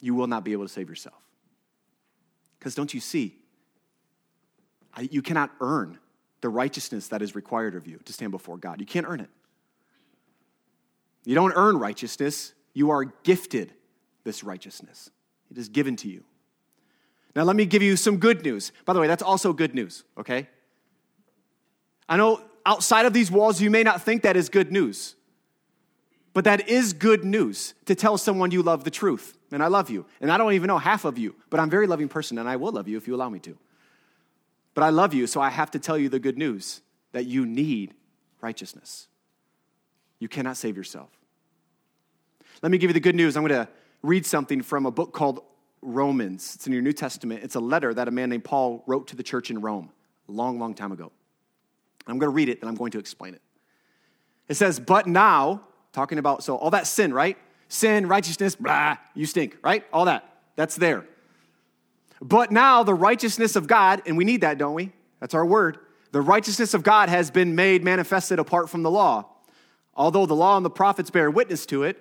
You 0.00 0.14
will 0.14 0.26
not 0.26 0.44
be 0.44 0.52
able 0.52 0.64
to 0.64 0.72
save 0.72 0.88
yourself. 0.88 1.20
Because 2.58 2.74
don't 2.74 2.92
you 2.92 3.00
see, 3.00 3.36
you 5.00 5.22
cannot 5.22 5.50
earn 5.60 5.98
the 6.40 6.48
righteousness 6.48 7.08
that 7.08 7.22
is 7.22 7.34
required 7.34 7.74
of 7.74 7.86
you 7.86 7.98
to 8.04 8.12
stand 8.12 8.32
before 8.32 8.56
God. 8.56 8.80
You 8.80 8.86
can't 8.86 9.06
earn 9.08 9.20
it. 9.20 9.30
You 11.24 11.34
don't 11.34 11.52
earn 11.54 11.78
righteousness, 11.78 12.54
you 12.74 12.90
are 12.90 13.04
gifted 13.22 13.72
this 14.24 14.44
righteousness. 14.44 15.10
It 15.50 15.58
is 15.58 15.68
given 15.68 15.96
to 15.96 16.08
you. 16.08 16.24
Now, 17.34 17.44
let 17.44 17.56
me 17.56 17.66
give 17.66 17.82
you 17.82 17.96
some 17.96 18.16
good 18.16 18.44
news. 18.44 18.72
By 18.84 18.92
the 18.92 19.00
way, 19.00 19.06
that's 19.06 19.22
also 19.22 19.52
good 19.52 19.74
news, 19.74 20.04
okay? 20.18 20.48
I 22.08 22.16
know 22.16 22.40
outside 22.64 23.06
of 23.06 23.12
these 23.12 23.30
walls, 23.30 23.60
you 23.60 23.70
may 23.70 23.82
not 23.82 24.02
think 24.02 24.22
that 24.22 24.36
is 24.36 24.48
good 24.48 24.72
news, 24.72 25.14
but 26.32 26.44
that 26.44 26.68
is 26.68 26.92
good 26.92 27.24
news 27.24 27.74
to 27.86 27.94
tell 27.94 28.18
someone 28.18 28.50
you 28.50 28.62
love 28.62 28.84
the 28.84 28.90
truth. 28.90 29.37
And 29.50 29.62
I 29.62 29.68
love 29.68 29.90
you. 29.90 30.04
And 30.20 30.30
I 30.30 30.36
don't 30.36 30.52
even 30.52 30.68
know 30.68 30.78
half 30.78 31.04
of 31.04 31.18
you, 31.18 31.34
but 31.50 31.58
I'm 31.60 31.68
a 31.68 31.70
very 31.70 31.86
loving 31.86 32.08
person, 32.08 32.38
and 32.38 32.48
I 32.48 32.56
will 32.56 32.72
love 32.72 32.88
you 32.88 32.96
if 32.96 33.08
you 33.08 33.14
allow 33.14 33.28
me 33.28 33.38
to. 33.40 33.56
But 34.74 34.84
I 34.84 34.90
love 34.90 35.14
you, 35.14 35.26
so 35.26 35.40
I 35.40 35.48
have 35.48 35.70
to 35.72 35.78
tell 35.78 35.98
you 35.98 36.08
the 36.08 36.18
good 36.18 36.38
news 36.38 36.82
that 37.12 37.26
you 37.26 37.46
need 37.46 37.94
righteousness. 38.40 39.08
You 40.18 40.28
cannot 40.28 40.56
save 40.56 40.76
yourself. 40.76 41.10
Let 42.62 42.70
me 42.70 42.78
give 42.78 42.90
you 42.90 42.94
the 42.94 43.00
good 43.00 43.14
news. 43.14 43.36
I'm 43.36 43.46
going 43.46 43.66
to 43.66 43.70
read 44.02 44.26
something 44.26 44.62
from 44.62 44.86
a 44.86 44.90
book 44.90 45.12
called 45.12 45.40
Romans. 45.80 46.54
It's 46.56 46.66
in 46.66 46.72
your 46.72 46.82
New 46.82 46.92
Testament. 46.92 47.42
It's 47.42 47.54
a 47.54 47.60
letter 47.60 47.94
that 47.94 48.08
a 48.08 48.10
man 48.10 48.30
named 48.30 48.44
Paul 48.44 48.82
wrote 48.86 49.08
to 49.08 49.16
the 49.16 49.22
church 49.22 49.50
in 49.50 49.60
Rome 49.60 49.90
a 50.28 50.32
long, 50.32 50.58
long 50.58 50.74
time 50.74 50.92
ago. 50.92 51.12
I'm 52.06 52.18
going 52.18 52.30
to 52.30 52.34
read 52.34 52.48
it 52.48 52.60
and 52.60 52.68
I'm 52.68 52.74
going 52.74 52.90
to 52.92 52.98
explain 52.98 53.34
it. 53.34 53.42
It 54.48 54.54
says, 54.54 54.80
But 54.80 55.06
now, 55.06 55.62
talking 55.92 56.18
about, 56.18 56.42
so 56.42 56.56
all 56.56 56.70
that 56.70 56.86
sin, 56.86 57.12
right? 57.12 57.36
Sin, 57.68 58.06
righteousness, 58.06 58.56
blah, 58.56 58.96
you 59.14 59.26
stink, 59.26 59.58
right? 59.62 59.84
All 59.92 60.06
that. 60.06 60.28
That's 60.56 60.76
there. 60.76 61.04
But 62.20 62.50
now 62.50 62.82
the 62.82 62.94
righteousness 62.94 63.56
of 63.56 63.66
God, 63.66 64.02
and 64.06 64.16
we 64.16 64.24
need 64.24 64.40
that, 64.40 64.58
don't 64.58 64.74
we? 64.74 64.92
That's 65.20 65.34
our 65.34 65.46
word. 65.46 65.78
The 66.10 66.20
righteousness 66.20 66.74
of 66.74 66.82
God 66.82 67.08
has 67.08 67.30
been 67.30 67.54
made 67.54 67.84
manifested 67.84 68.38
apart 68.38 68.70
from 68.70 68.82
the 68.82 68.90
law. 68.90 69.26
Although 69.94 70.26
the 70.26 70.34
law 70.34 70.56
and 70.56 70.64
the 70.64 70.70
prophets 70.70 71.10
bear 71.10 71.30
witness 71.30 71.66
to 71.66 71.82
it, 71.82 71.98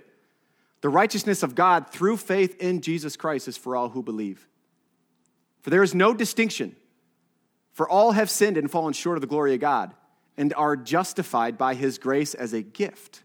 the 0.81 0.89
righteousness 0.89 1.43
of 1.43 1.55
God 1.55 1.89
through 1.89 2.17
faith 2.17 2.55
in 2.61 2.81
Jesus 2.81 3.17
Christ 3.17 3.47
is 3.47 3.57
for 3.57 3.75
all 3.75 3.89
who 3.89 4.01
believe. 4.01 4.47
For 5.61 5.69
there 5.69 5.83
is 5.83 5.93
no 5.93 6.13
distinction, 6.13 6.75
for 7.73 7.89
all 7.89 8.13
have 8.13 8.29
sinned 8.29 8.57
and 8.57 8.71
fallen 8.71 8.93
short 8.93 9.17
of 9.17 9.21
the 9.21 9.27
glory 9.27 9.55
of 9.55 9.59
God, 9.59 9.93
and 10.37 10.53
are 10.53 10.77
justified 10.77 11.57
by 11.57 11.73
his 11.73 11.97
grace 11.97 12.33
as 12.33 12.53
a 12.53 12.61
gift 12.61 13.23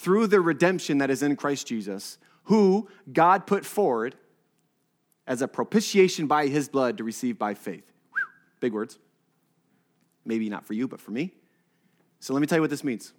through 0.00 0.26
the 0.26 0.40
redemption 0.40 0.98
that 0.98 1.10
is 1.10 1.22
in 1.22 1.36
Christ 1.36 1.66
Jesus, 1.66 2.16
who 2.44 2.88
God 3.12 3.46
put 3.46 3.66
forward 3.66 4.14
as 5.26 5.42
a 5.42 5.48
propitiation 5.48 6.26
by 6.26 6.46
his 6.46 6.68
blood 6.68 6.98
to 6.98 7.04
receive 7.04 7.38
by 7.38 7.52
faith. 7.52 7.84
Whew, 8.12 8.22
big 8.60 8.72
words. 8.72 8.98
Maybe 10.24 10.48
not 10.48 10.64
for 10.64 10.72
you, 10.72 10.88
but 10.88 11.00
for 11.00 11.10
me. 11.10 11.34
So 12.18 12.32
let 12.32 12.40
me 12.40 12.46
tell 12.46 12.56
you 12.56 12.62
what 12.62 12.70
this 12.70 12.82
means. 12.82 13.12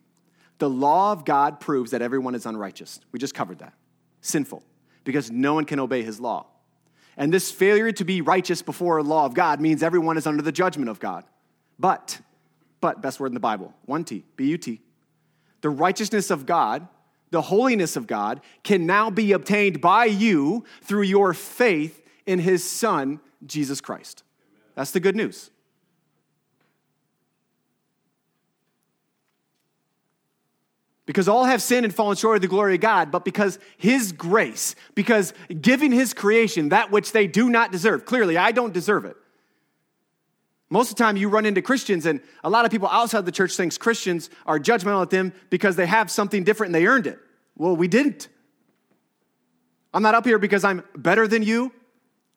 The 0.58 0.70
law 0.70 1.12
of 1.12 1.24
God 1.24 1.60
proves 1.60 1.92
that 1.92 2.02
everyone 2.02 2.34
is 2.34 2.46
unrighteous. 2.46 3.00
We 3.12 3.20
just 3.20 3.36
covered 3.36 3.60
that. 3.60 3.74
Sinful, 4.22 4.64
because 5.04 5.30
no 5.30 5.54
one 5.54 5.66
can 5.66 5.80
obey 5.80 6.02
his 6.02 6.20
law. 6.20 6.48
And 7.16 7.32
this 7.32 7.52
failure 7.52 7.92
to 7.92 8.04
be 8.04 8.22
righteous 8.22 8.62
before 8.62 9.02
the 9.04 9.10
law 9.10 9.26
of 9.26 9.36
God 9.36 9.62
means 9.62 9.84
everyone 9.84 10.18
is 10.18 10.26
under 10.26 10.42
the 10.42 10.52
judgment 10.52 10.90
of 10.90 11.00
God. 11.00 11.26
But, 11.78 12.20
but, 12.80 13.02
best 13.02 13.20
word 13.20 13.28
in 13.28 13.34
the 13.34 13.40
Bible, 13.40 13.74
one 13.86 14.04
T, 14.04 14.26
B 14.36 14.48
U 14.48 14.58
T. 14.58 14.82
The 15.62 15.70
righteousness 15.70 16.32
of 16.32 16.46
God, 16.46 16.88
the 17.30 17.42
holiness 17.42 17.96
of 17.96 18.08
God, 18.08 18.42
can 18.64 18.86
now 18.86 19.10
be 19.10 19.32
obtained 19.32 19.82
by 19.82 20.06
you 20.06 20.66
through 20.82 21.04
your 21.04 21.34
faith 21.34 22.04
in 22.26 22.40
his 22.40 22.70
Son, 22.70 23.20
Jesus 23.46 23.82
Christ. 23.82 24.24
That's 24.76 24.92
the 24.92 25.00
good 25.00 25.16
news. 25.16 25.52
Because 31.06 31.28
all 31.28 31.44
have 31.44 31.62
sinned 31.62 31.84
and 31.84 31.94
fallen 31.94 32.16
short 32.16 32.38
of 32.38 32.42
the 32.42 32.48
glory 32.48 32.76
of 32.76 32.82
God, 32.82 33.12
but 33.12 33.26
because 33.26 33.60
His 33.76 34.14
grace, 34.14 34.76
because 34.96 35.34
giving 35.60 35.92
His 35.92 36.14
creation 36.14 36.70
that 36.70 36.90
which 36.90 37.12
they 37.12 37.28
do 37.28 37.50
not 37.50 37.72
deserve. 37.72 38.06
Clearly, 38.06 38.38
I 38.38 38.54
don't 38.54 38.74
deserve 38.74 39.04
it. 39.04 39.18
Most 40.72 40.90
of 40.90 40.96
the 40.96 41.04
time, 41.04 41.18
you 41.18 41.28
run 41.28 41.46
into 41.46 41.62
Christians, 41.62 42.06
and 42.06 42.22
a 42.46 42.50
lot 42.50 42.64
of 42.64 42.72
people 42.72 42.88
outside 42.88 43.26
the 43.26 43.32
church 43.32 43.58
thinks 43.58 43.78
Christians 43.78 44.30
are 44.46 44.58
judgmental 44.58 45.02
at 45.02 45.10
them 45.10 45.34
because 45.50 45.76
they 45.76 45.86
have 45.86 46.10
something 46.10 46.46
different 46.46 46.70
and 46.70 46.76
they 46.76 46.88
earned 46.88 47.08
it. 47.08 47.20
Well, 47.58 47.76
we 47.76 47.90
didn't. 47.90 48.30
I'm 49.94 50.02
not 50.02 50.16
up 50.16 50.26
here 50.26 50.40
because 50.40 50.64
I'm 50.64 50.82
better 50.96 51.28
than 51.28 51.44
you. 51.44 51.74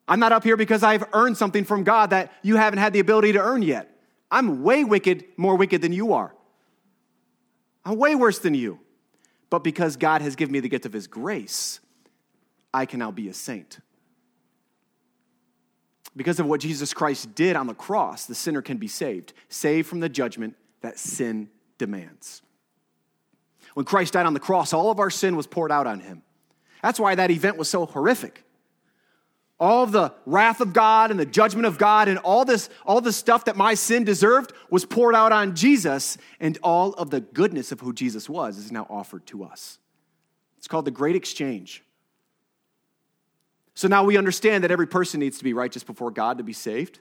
I'm 0.08 0.18
not 0.18 0.32
up 0.32 0.42
here 0.42 0.56
because 0.56 0.82
I've 0.82 1.04
earned 1.12 1.36
something 1.36 1.64
from 1.64 1.84
God 1.84 2.10
that 2.10 2.32
you 2.42 2.56
haven't 2.56 2.80
had 2.80 2.92
the 2.92 2.98
ability 2.98 3.32
to 3.34 3.40
earn 3.40 3.62
yet. 3.62 3.88
I'm 4.32 4.64
way 4.64 4.82
wicked, 4.82 5.24
more 5.36 5.54
wicked 5.54 5.80
than 5.80 5.92
you 5.92 6.14
are. 6.14 6.34
I'm 7.84 7.96
way 7.96 8.16
worse 8.16 8.40
than 8.40 8.54
you. 8.54 8.80
But 9.48 9.62
because 9.62 9.96
God 9.96 10.22
has 10.22 10.34
given 10.34 10.52
me 10.52 10.58
the 10.58 10.68
gift 10.68 10.86
of 10.86 10.92
His 10.92 11.06
grace, 11.06 11.78
I 12.72 12.84
can 12.84 12.98
now 12.98 13.12
be 13.12 13.28
a 13.28 13.34
saint. 13.34 13.78
Because 16.16 16.38
of 16.38 16.46
what 16.46 16.60
Jesus 16.60 16.94
Christ 16.94 17.34
did 17.34 17.56
on 17.56 17.66
the 17.66 17.74
cross, 17.74 18.26
the 18.26 18.34
sinner 18.34 18.62
can 18.62 18.76
be 18.76 18.88
saved, 18.88 19.32
saved 19.48 19.88
from 19.88 20.00
the 20.00 20.08
judgment 20.08 20.56
that 20.80 20.98
sin 20.98 21.48
demands. 21.78 22.42
When 23.74 23.84
Christ 23.84 24.12
died 24.12 24.26
on 24.26 24.34
the 24.34 24.40
cross, 24.40 24.72
all 24.72 24.90
of 24.90 25.00
our 25.00 25.10
sin 25.10 25.34
was 25.34 25.46
poured 25.46 25.72
out 25.72 25.86
on 25.86 26.00
him. 26.00 26.22
That's 26.82 27.00
why 27.00 27.14
that 27.16 27.30
event 27.30 27.56
was 27.56 27.68
so 27.68 27.86
horrific 27.86 28.44
all 29.60 29.84
of 29.84 29.92
the 29.92 30.12
wrath 30.26 30.60
of 30.60 30.72
God 30.72 31.10
and 31.10 31.20
the 31.20 31.26
judgment 31.26 31.66
of 31.66 31.78
God 31.78 32.08
and 32.08 32.18
all 32.18 32.44
this, 32.44 32.68
all 32.84 33.00
the 33.00 33.12
stuff 33.12 33.44
that 33.44 33.56
my 33.56 33.74
sin 33.74 34.04
deserved 34.04 34.52
was 34.68 34.84
poured 34.84 35.14
out 35.14 35.32
on 35.32 35.54
Jesus, 35.54 36.18
and 36.40 36.58
all 36.62 36.92
of 36.94 37.10
the 37.10 37.20
goodness 37.20 37.70
of 37.70 37.80
who 37.80 37.92
Jesus 37.92 38.28
was 38.28 38.58
is 38.58 38.72
now 38.72 38.86
offered 38.90 39.26
to 39.26 39.44
us. 39.44 39.78
It's 40.58 40.68
called 40.68 40.84
the 40.84 40.90
Great 40.90 41.14
Exchange. 41.14 41.83
So 43.74 43.88
now 43.88 44.04
we 44.04 44.16
understand 44.16 44.64
that 44.64 44.70
every 44.70 44.86
person 44.86 45.20
needs 45.20 45.38
to 45.38 45.44
be 45.44 45.52
righteous 45.52 45.82
before 45.82 46.10
God 46.10 46.38
to 46.38 46.44
be 46.44 46.52
saved. 46.52 47.00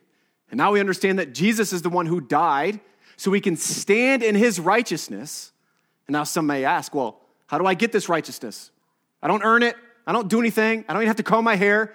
And 0.49 0.57
now 0.57 0.71
we 0.71 0.79
understand 0.79 1.19
that 1.19 1.33
Jesus 1.33 1.71
is 1.71 1.81
the 1.81 1.89
one 1.89 2.05
who 2.05 2.19
died 2.19 2.79
so 3.15 3.31
we 3.31 3.41
can 3.41 3.55
stand 3.55 4.23
in 4.23 4.35
his 4.35 4.59
righteousness. 4.59 5.51
And 6.07 6.13
now 6.13 6.23
some 6.23 6.47
may 6.47 6.65
ask, 6.65 6.93
well, 6.93 7.19
how 7.47 7.57
do 7.59 7.65
I 7.65 7.75
get 7.75 7.91
this 7.91 8.09
righteousness? 8.09 8.71
I 9.21 9.27
don't 9.27 9.43
earn 9.43 9.63
it. 9.63 9.75
I 10.05 10.11
don't 10.11 10.27
do 10.27 10.39
anything. 10.39 10.83
I 10.87 10.93
don't 10.93 11.03
even 11.03 11.07
have 11.07 11.17
to 11.17 11.23
comb 11.23 11.45
my 11.45 11.55
hair. 11.55 11.93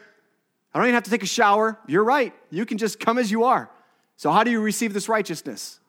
I 0.73 0.79
don't 0.79 0.87
even 0.87 0.95
have 0.95 1.05
to 1.05 1.11
take 1.11 1.23
a 1.23 1.27
shower. 1.27 1.79
You're 1.87 2.05
right. 2.05 2.33
You 2.51 2.65
can 2.65 2.79
just 2.79 3.01
come 3.01 3.19
as 3.19 3.31
you 3.31 3.45
are. 3.45 3.71
So, 4.17 4.31
how 4.31 4.45
do 4.45 4.51
you 4.51 4.61
receive 4.61 4.93
this 4.93 5.09
righteousness? 5.09 5.81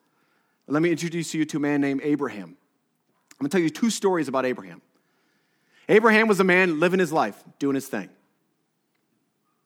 Let 0.68 0.82
me 0.82 0.92
introduce 0.92 1.34
you 1.34 1.46
to 1.46 1.58
a 1.58 1.60
man 1.60 1.82
named 1.82 2.02
Abraham. 2.04 2.56
I'm 3.40 3.46
going 3.46 3.50
to 3.50 3.58
tell 3.58 3.62
you 3.62 3.70
two 3.70 3.90
stories 3.90 4.28
about 4.28 4.46
Abraham. 4.46 4.82
Abraham 5.88 6.28
was 6.28 6.40
a 6.40 6.44
man 6.44 6.80
living 6.80 7.00
his 7.00 7.12
life, 7.12 7.44
doing 7.58 7.76
his 7.76 7.88
thing. 7.88 8.10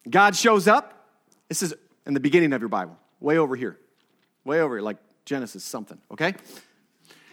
God 0.08 0.36
shows 0.36 0.68
up. 0.68 1.08
This 1.48 1.62
is 1.62 1.74
in 2.06 2.14
the 2.14 2.20
beginning 2.20 2.52
of 2.52 2.60
your 2.60 2.68
Bible, 2.68 2.98
way 3.20 3.38
over 3.38 3.56
here, 3.56 3.78
way 4.44 4.60
over 4.60 4.76
here, 4.76 4.82
like 4.82 4.98
Genesis 5.24 5.64
something, 5.64 5.98
okay? 6.10 6.34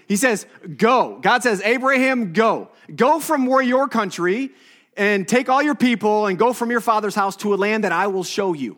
He 0.08 0.16
says, 0.16 0.46
Go. 0.78 1.20
God 1.22 1.44
says, 1.44 1.62
Abraham, 1.62 2.34
go. 2.34 2.70
Go 2.94 3.20
from 3.20 3.46
where 3.46 3.62
your 3.62 3.88
country 3.88 4.52
and 4.98 5.28
take 5.28 5.50
all 5.50 5.64
your 5.64 5.76
people 5.76 6.28
and 6.28 6.38
go 6.38 6.54
from 6.54 6.72
your 6.72 6.82
father's 6.82 7.16
house 7.16 7.36
to 7.38 7.54
a 7.54 7.56
land 7.56 7.84
that 7.84 7.92
I 7.92 8.08
will 8.08 8.24
show 8.24 8.54
you. 8.54 8.78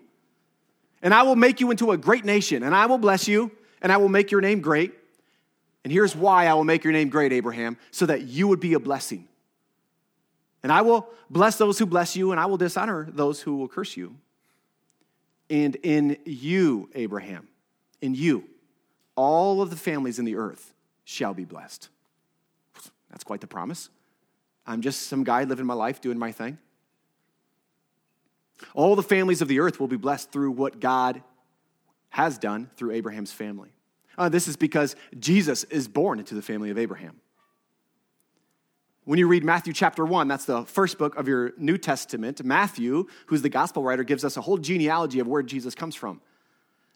And 1.02 1.14
I 1.14 1.24
will 1.24 1.36
make 1.36 1.60
you 1.60 1.72
into 1.72 1.92
a 1.92 1.98
great 1.98 2.24
nation, 2.24 2.64
and 2.64 2.74
I 2.74 2.86
will 2.86 2.98
bless 2.98 3.28
you, 3.28 3.52
and 3.82 3.92
I 3.92 3.98
will 3.98 4.10
make 4.10 4.32
your 4.32 4.42
name 4.42 4.62
great. 4.62 4.94
And 5.84 5.92
here's 5.92 6.16
why 6.16 6.48
I 6.48 6.54
will 6.54 6.64
make 6.64 6.84
your 6.84 6.94
name 6.94 7.10
great, 7.10 7.34
Abraham, 7.34 7.78
so 7.92 8.06
that 8.06 8.22
you 8.22 8.48
would 8.48 8.62
be 8.62 8.74
a 8.74 8.80
blessing. 8.80 9.28
And 10.64 10.72
I 10.72 10.82
will 10.82 11.10
bless 11.30 11.58
those 11.58 11.78
who 11.78 11.86
bless 11.86 12.16
you, 12.16 12.32
and 12.32 12.40
I 12.40 12.46
will 12.46 12.58
dishonor 12.58 13.08
those 13.12 13.42
who 13.42 13.58
will 13.58 13.68
curse 13.68 13.98
you. 13.98 14.16
And 15.50 15.76
in 15.78 16.18
you, 16.26 16.90
Abraham, 16.96 17.50
in 18.02 18.16
you, 18.16 18.46
all 19.16 19.62
of 19.62 19.70
the 19.70 19.76
families 19.76 20.20
in 20.20 20.26
the 20.26 20.36
earth 20.36 20.74
shall 21.04 21.34
be 21.34 21.44
blessed. 21.44 21.90
That's 23.12 23.24
quite 23.24 23.42
the 23.42 23.48
promise. 23.48 23.90
I'm 24.66 24.82
just 24.82 25.04
some 25.04 25.24
guy 25.24 25.44
living 25.44 25.66
my 25.66 25.74
life, 25.74 26.02
doing 26.02 26.18
my 26.18 26.32
thing. 26.32 26.58
All 28.74 28.96
the 28.96 29.04
families 29.04 29.42
of 29.42 29.48
the 29.48 29.60
earth 29.60 29.80
will 29.80 29.88
be 29.88 29.98
blessed 29.98 30.32
through 30.32 30.52
what 30.52 30.80
God 30.80 31.22
has 32.10 32.38
done 32.38 32.70
through 32.78 32.92
Abraham's 32.92 33.32
family. 33.32 33.74
Uh, 34.18 34.30
this 34.30 34.48
is 34.48 34.56
because 34.56 34.96
Jesus 35.20 35.64
is 35.66 35.88
born 35.88 36.20
into 36.20 36.36
the 36.36 36.42
family 36.42 36.70
of 36.70 36.78
Abraham. 36.78 37.20
When 39.06 39.20
you 39.20 39.28
read 39.28 39.44
Matthew 39.44 39.74
chapter 39.74 40.06
1, 40.06 40.30
that's 40.30 40.46
the 40.46 40.64
first 40.64 40.98
book 40.98 41.18
of 41.18 41.28
your 41.28 41.52
New 41.58 41.78
Testament, 41.78 42.44
Matthew, 42.44 43.08
who's 43.26 43.42
the 43.42 43.50
gospel 43.50 43.84
writer, 43.84 44.04
gives 44.04 44.24
us 44.24 44.38
a 44.38 44.42
whole 44.42 44.58
genealogy 44.58 45.20
of 45.20 45.28
where 45.28 45.44
Jesus 45.44 45.76
comes 45.76 45.94
from. 45.94 46.22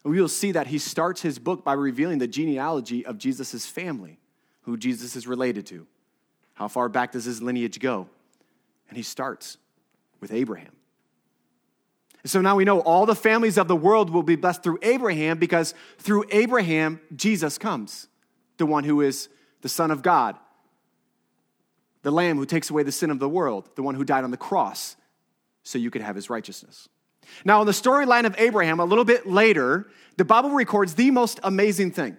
And 0.04 0.14
we 0.14 0.22
will 0.22 0.30
see 0.30 0.54
that 0.54 0.68
he 0.68 0.78
starts 0.78 1.22
his 1.22 1.38
book 1.38 1.66
by 1.66 1.74
revealing 1.74 2.20
the 2.20 2.28
genealogy 2.28 3.06
of 3.06 3.18
Jesus' 3.18 3.66
family, 3.66 4.20
who 4.62 4.78
Jesus 4.78 5.18
is 5.18 5.28
related 5.28 5.66
to. 5.68 5.86
How 6.54 6.70
far 6.70 6.88
back 6.88 7.12
does 7.12 7.26
his 7.26 7.42
lineage 7.42 7.80
go? 7.80 8.08
And 8.88 8.96
he 8.96 9.04
starts 9.04 9.58
with 10.22 10.32
Abraham. 10.32 10.72
So 12.24 12.40
now 12.40 12.56
we 12.56 12.64
know 12.64 12.80
all 12.80 13.06
the 13.06 13.16
families 13.16 13.58
of 13.58 13.68
the 13.68 13.76
world 13.76 14.10
will 14.10 14.24
be 14.24 14.38
blessed 14.38 14.64
through 14.64 14.80
Abraham 14.82 15.40
because 15.40 15.74
through 15.98 16.24
Abraham, 16.32 17.02
Jesus 17.16 17.58
comes, 17.58 18.08
the 18.58 18.66
one 18.66 18.86
who 18.86 19.02
is 19.02 19.28
the 19.62 19.70
Son 19.70 19.92
of 19.92 20.02
God, 20.02 20.38
the 22.08 22.12
Lamb 22.12 22.38
who 22.38 22.46
takes 22.46 22.70
away 22.70 22.84
the 22.84 22.92
sin 22.94 23.12
of 23.12 23.20
the 23.20 23.28
world, 23.28 23.70
the 23.76 23.84
one 23.84 23.94
who 23.94 24.06
died 24.06 24.24
on 24.24 24.32
the 24.32 24.38
cross 24.38 24.96
so 25.64 25.78
you 25.78 25.92
could 25.92 26.02
have 26.02 26.16
his 26.16 26.30
righteousness. 26.30 26.88
Now, 27.44 27.60
in 27.60 27.68
the 27.68 27.74
storyline 27.74 28.26
of 28.26 28.34
Abraham, 28.38 28.80
a 28.80 28.86
little 28.86 29.04
bit 29.04 29.28
later, 29.28 29.88
the 30.16 30.24
Bible 30.24 30.52
records 30.52 30.94
the 30.94 31.12
most 31.12 31.42
amazing 31.44 31.92
thing. 31.92 32.16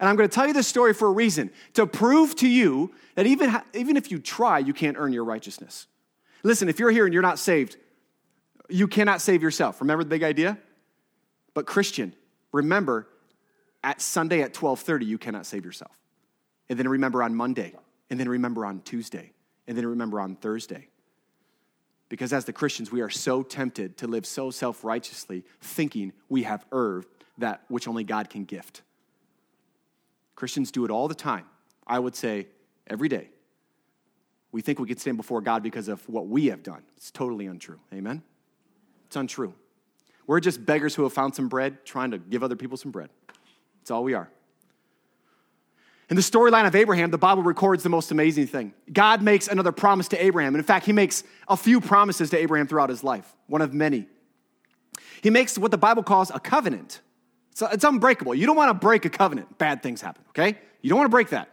And 0.00 0.08
I'm 0.08 0.16
going 0.16 0.28
to 0.28 0.34
tell 0.34 0.48
you 0.48 0.52
this 0.52 0.66
story 0.66 0.92
for 0.94 1.06
a 1.06 1.12
reason 1.12 1.52
to 1.74 1.86
prove 1.86 2.34
to 2.38 2.48
you 2.48 2.92
that 3.14 3.24
even, 3.28 3.56
even 3.72 3.96
if 3.96 4.10
you 4.10 4.18
try, 4.18 4.58
you 4.58 4.74
can't 4.74 4.96
earn 4.98 5.12
your 5.12 5.22
righteousness. 5.22 5.86
Listen, 6.42 6.68
if 6.68 6.80
you're 6.80 6.90
here 6.90 7.04
and 7.04 7.14
you're 7.14 7.22
not 7.22 7.38
saved, 7.38 7.76
you 8.68 8.88
cannot 8.88 9.20
save 9.20 9.44
yourself. 9.44 9.80
Remember 9.80 10.02
the 10.02 10.10
big 10.10 10.24
idea? 10.24 10.58
But 11.54 11.66
Christian, 11.66 12.16
remember 12.50 13.06
at 13.84 14.00
Sunday 14.00 14.42
at 14.42 14.54
12:30 14.54 15.06
you 15.06 15.18
cannot 15.18 15.46
save 15.46 15.64
yourself. 15.64 15.96
And 16.68 16.76
then 16.76 16.88
remember 16.88 17.22
on 17.22 17.36
Monday, 17.36 17.74
and 18.10 18.20
then 18.20 18.28
remember 18.28 18.64
on 18.66 18.80
Tuesday, 18.80 19.32
and 19.66 19.76
then 19.76 19.86
remember 19.86 20.20
on 20.20 20.36
Thursday. 20.36 20.88
Because 22.08 22.32
as 22.32 22.44
the 22.44 22.52
Christians, 22.52 22.92
we 22.92 23.00
are 23.00 23.10
so 23.10 23.42
tempted 23.42 23.96
to 23.98 24.06
live 24.06 24.26
so 24.26 24.50
self-righteously, 24.50 25.44
thinking 25.60 26.12
we 26.28 26.42
have 26.42 26.64
earned 26.70 27.06
that 27.38 27.62
which 27.68 27.88
only 27.88 28.04
God 28.04 28.30
can 28.30 28.44
gift. 28.44 28.82
Christians 30.36 30.70
do 30.70 30.84
it 30.84 30.90
all 30.90 31.08
the 31.08 31.14
time. 31.14 31.46
I 31.86 31.98
would 31.98 32.14
say 32.14 32.46
every 32.86 33.08
day. 33.08 33.28
We 34.52 34.60
think 34.60 34.78
we 34.78 34.86
can 34.86 34.98
stand 34.98 35.16
before 35.16 35.40
God 35.40 35.62
because 35.62 35.88
of 35.88 36.08
what 36.08 36.28
we 36.28 36.46
have 36.46 36.62
done. 36.62 36.82
It's 36.96 37.10
totally 37.10 37.46
untrue. 37.46 37.80
Amen? 37.92 38.22
It's 39.06 39.16
untrue. 39.16 39.54
We're 40.26 40.40
just 40.40 40.64
beggars 40.64 40.94
who 40.94 41.02
have 41.02 41.12
found 41.12 41.34
some 41.34 41.48
bread 41.48 41.84
trying 41.84 42.12
to 42.12 42.18
give 42.18 42.42
other 42.44 42.56
people 42.56 42.76
some 42.76 42.92
bread. 42.92 43.10
That's 43.80 43.90
all 43.90 44.04
we 44.04 44.14
are. 44.14 44.30
In 46.10 46.16
the 46.16 46.22
storyline 46.22 46.66
of 46.66 46.74
Abraham, 46.74 47.10
the 47.10 47.18
Bible 47.18 47.42
records 47.42 47.82
the 47.82 47.88
most 47.88 48.10
amazing 48.10 48.46
thing. 48.46 48.74
God 48.92 49.22
makes 49.22 49.48
another 49.48 49.72
promise 49.72 50.08
to 50.08 50.22
Abraham. 50.22 50.54
And 50.54 50.60
in 50.60 50.64
fact, 50.64 50.84
he 50.84 50.92
makes 50.92 51.24
a 51.48 51.56
few 51.56 51.80
promises 51.80 52.30
to 52.30 52.38
Abraham 52.38 52.66
throughout 52.66 52.90
his 52.90 53.02
life, 53.02 53.34
one 53.46 53.62
of 53.62 53.72
many. 53.72 54.06
He 55.22 55.30
makes 55.30 55.56
what 55.56 55.70
the 55.70 55.78
Bible 55.78 56.02
calls 56.02 56.30
a 56.30 56.38
covenant. 56.38 57.00
So 57.54 57.66
it's 57.68 57.84
unbreakable. 57.84 58.34
You 58.34 58.46
don't 58.46 58.56
want 58.56 58.68
to 58.68 58.74
break 58.74 59.04
a 59.04 59.10
covenant, 59.10 59.56
bad 59.56 59.82
things 59.82 60.02
happen, 60.02 60.22
okay? 60.30 60.58
You 60.82 60.90
don't 60.90 60.98
want 60.98 61.06
to 61.06 61.14
break 61.14 61.30
that. 61.30 61.48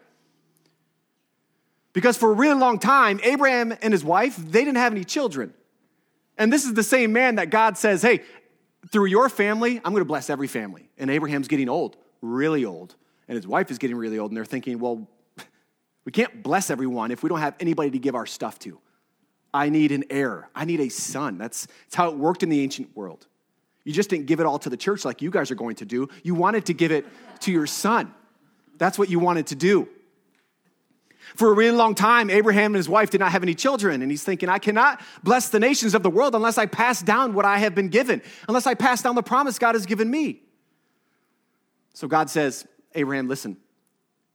Because 1.94 2.18
for 2.18 2.32
a 2.32 2.34
really 2.34 2.60
long 2.60 2.80
time, 2.80 3.20
Abraham 3.24 3.74
and 3.82 3.94
his 3.94 4.04
wife, 4.04 4.36
they 4.36 4.66
didn't 4.66 4.78
have 4.78 4.92
any 4.92 5.04
children. 5.04 5.54
And 6.38 6.52
this 6.52 6.66
is 6.66 6.74
the 6.74 6.84
same 6.84 7.14
man 7.14 7.36
that 7.36 7.50
God 7.50 7.78
says, 7.78 8.02
hey, 8.02 8.22
through 8.92 9.06
your 9.06 9.30
family, 9.30 9.78
I'm 9.78 9.92
going 9.92 10.02
to 10.02 10.06
bless 10.06 10.30
every 10.30 10.48
family. 10.48 10.90
And 10.98 11.10
Abraham's 11.10 11.48
getting 11.48 11.70
old, 11.70 11.98
really 12.22 12.66
old. 12.66 12.96
And 13.32 13.38
his 13.38 13.48
wife 13.48 13.72
is 13.72 13.78
getting 13.78 13.96
really 13.96 14.20
old. 14.20 14.30
And 14.32 14.36
they're 14.36 14.44
thinking, 14.44 14.78
well, 14.78 15.08
we 16.06 16.12
can't 16.12 16.44
bless 16.44 16.70
everyone 16.70 17.12
if 17.12 17.24
we 17.24 17.30
don't 17.30 17.40
have 17.40 17.56
anybody 17.62 17.90
to 17.92 17.98
give 17.98 18.14
our 18.14 18.26
stuff 18.26 18.60
to. 18.60 18.78
I 19.54 19.70
need 19.70 19.94
an 19.94 20.04
heir. 20.10 20.50
I 20.54 20.66
need 20.66 20.82
a 20.82 20.90
son. 20.90 21.38
That's, 21.38 21.66
that's 21.66 21.96
how 21.96 22.10
it 22.10 22.18
worked 22.18 22.44
in 22.44 22.50
the 22.50 22.60
ancient 22.60 22.94
world. 22.94 23.28
You 23.86 23.94
just 23.94 24.10
didn't 24.10 24.26
give 24.26 24.42
it 24.42 24.46
all 24.46 24.60
to 24.60 24.70
the 24.70 24.76
church 24.76 25.06
like 25.06 25.22
you 25.22 25.32
guys 25.32 25.50
are 25.50 25.56
going 25.56 25.78
to 25.78 25.86
do. 25.86 26.10
You 26.24 26.36
wanted 26.36 26.66
to 26.66 26.74
give 26.74 26.92
it 26.92 27.06
to 27.40 27.54
your 27.54 27.68
son. 27.68 28.14
That's 28.78 29.00
what 29.00 29.10
you 29.10 29.18
wanted 29.18 29.48
to 29.48 29.56
do. 29.56 29.88
For 31.38 31.50
a 31.50 31.54
really 31.54 31.78
long 31.78 31.96
time, 31.96 32.30
Abraham 32.30 32.72
and 32.72 32.76
his 32.76 32.90
wife 32.90 33.12
did 33.12 33.22
not 33.22 33.32
have 33.32 33.44
any 33.44 33.56
children, 33.56 34.02
and 34.02 34.12
he's 34.12 34.26
thinking, 34.26 34.50
I 34.50 34.60
cannot 34.60 35.00
bless 35.24 35.48
the 35.48 35.60
nations 35.62 35.96
of 35.96 36.04
the 36.04 36.10
world 36.10 36.36
unless 36.36 36.58
I 36.58 36.66
pass 36.66 37.02
down 37.02 37.34
what 37.34 37.46
I 37.46 37.60
have 37.60 37.76
been 37.76 37.88
given, 37.88 38.22
unless 38.50 38.68
I 38.68 38.74
pass 38.74 39.02
down 39.02 39.16
the 39.16 39.24
promise 39.24 39.58
God 39.58 39.76
has 39.76 39.86
given 39.86 40.12
me. 40.12 40.42
So 41.94 42.10
God 42.10 42.30
says, 42.30 42.66
Abraham, 42.96 43.28
listen, 43.28 43.58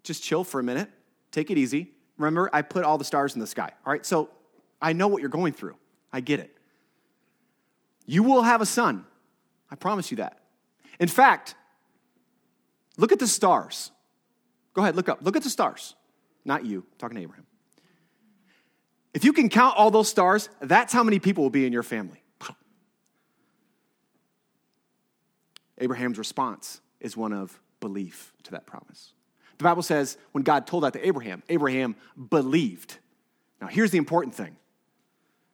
just 0.03 0.23
chill 0.23 0.45
for 0.45 0.61
a 0.61 0.63
minute, 0.63 0.89
take 1.31 1.51
it 1.51 1.59
easy. 1.59 1.93
Remember, 2.17 2.49
I 2.53 2.63
put 2.63 2.85
all 2.85 2.99
the 2.99 3.05
stars 3.05 3.35
in 3.35 3.41
the 3.41 3.47
sky. 3.47 3.71
All 3.85 3.93
right, 3.93 4.05
so 4.05 4.31
I 4.81 4.93
know 4.93 5.09
what 5.09 5.21
you're 5.21 5.29
going 5.29 5.53
through, 5.53 5.77
I 6.13 6.21
get 6.21 6.41
it. 6.41 6.57
You 8.07 8.23
will 8.23 8.43
have 8.43 8.61
a 8.61 8.67
son. 8.67 9.05
I 9.71 9.75
promise 9.75 10.11
you 10.11 10.19
that. 10.19 10.39
In 11.01 11.09
fact, 11.09 11.55
look 12.97 13.13
at 13.13 13.19
the 13.19 13.27
stars. 13.27 13.91
Go 14.75 14.83
ahead, 14.83 14.95
look 14.97 15.09
up. 15.09 15.19
Look 15.23 15.37
at 15.37 15.43
the 15.43 15.51
stars. 15.51 15.95
Not 16.45 16.65
you, 16.65 16.79
I'm 16.79 16.99
talking 16.99 17.17
to 17.17 17.23
Abraham. 17.23 17.47
If 19.13 19.25
you 19.25 19.33
can 19.33 19.49
count 19.49 19.77
all 19.77 19.91
those 19.91 20.09
stars, 20.09 20.49
that's 20.61 20.93
how 20.93 21.03
many 21.03 21.19
people 21.19 21.43
will 21.43 21.51
be 21.51 21.67
in 21.67 21.73
your 21.73 21.83
family. 21.83 22.23
Abraham's 25.79 26.19
response 26.19 26.81
is 27.01 27.17
one 27.17 27.33
of 27.33 27.59
belief 27.81 28.33
to 28.45 28.51
that 28.53 28.67
promise. 28.67 29.13
The 29.59 29.65
Bible 29.65 29.83
says 29.83 30.17
when 30.33 30.45
God 30.45 30.67
told 30.67 30.85
that 30.85 30.93
to 30.95 31.07
Abraham, 31.07 31.43
Abraham 31.49 31.97
believed. 32.31 32.99
Now, 33.61 33.69
here's 33.69 33.91
the 33.91 33.99
important 33.99 34.35
thing 34.35 34.57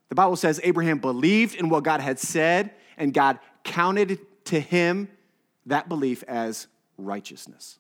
the 0.09 0.15
Bible 0.15 0.37
says 0.37 0.61
Abraham 0.63 0.99
believed 0.99 1.55
in 1.55 1.69
what 1.69 1.85
God 1.85 2.01
had 2.01 2.19
said, 2.19 2.73
and 2.97 3.15
God 3.15 3.39
counted 3.65 4.19
to 4.47 4.61
him 4.61 5.09
that 5.67 5.89
belief 5.89 6.23
as 6.25 6.67
righteousness. 6.99 7.79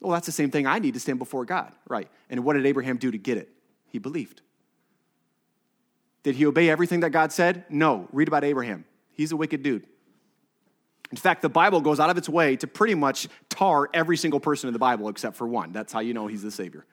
Well, 0.00 0.12
that's 0.12 0.26
the 0.26 0.32
same 0.32 0.50
thing 0.50 0.66
I 0.66 0.78
need 0.78 0.94
to 0.94 1.00
stand 1.00 1.18
before 1.18 1.44
God, 1.44 1.72
right? 1.88 2.08
And 2.28 2.44
what 2.44 2.54
did 2.54 2.66
Abraham 2.66 2.96
do 2.96 3.10
to 3.10 3.18
get 3.18 3.38
it? 3.38 3.48
He 3.88 3.98
believed. 3.98 4.42
Did 6.22 6.34
he 6.34 6.46
obey 6.46 6.68
everything 6.68 7.00
that 7.00 7.10
God 7.10 7.32
said? 7.32 7.64
No. 7.70 8.08
Read 8.12 8.28
about 8.28 8.42
Abraham. 8.42 8.84
He's 9.12 9.32
a 9.32 9.36
wicked 9.36 9.62
dude. 9.62 9.86
In 11.10 11.16
fact, 11.16 11.42
the 11.42 11.48
Bible 11.48 11.80
goes 11.80 12.00
out 12.00 12.10
of 12.10 12.18
its 12.18 12.28
way 12.28 12.56
to 12.56 12.66
pretty 12.66 12.94
much 12.94 13.28
tar 13.48 13.88
every 13.94 14.16
single 14.16 14.40
person 14.40 14.68
in 14.68 14.72
the 14.72 14.78
Bible 14.78 15.08
except 15.08 15.36
for 15.36 15.46
one. 15.46 15.72
That's 15.72 15.92
how 15.92 16.00
you 16.00 16.14
know 16.14 16.26
he's 16.26 16.42
the 16.42 16.50
Savior. 16.50 16.84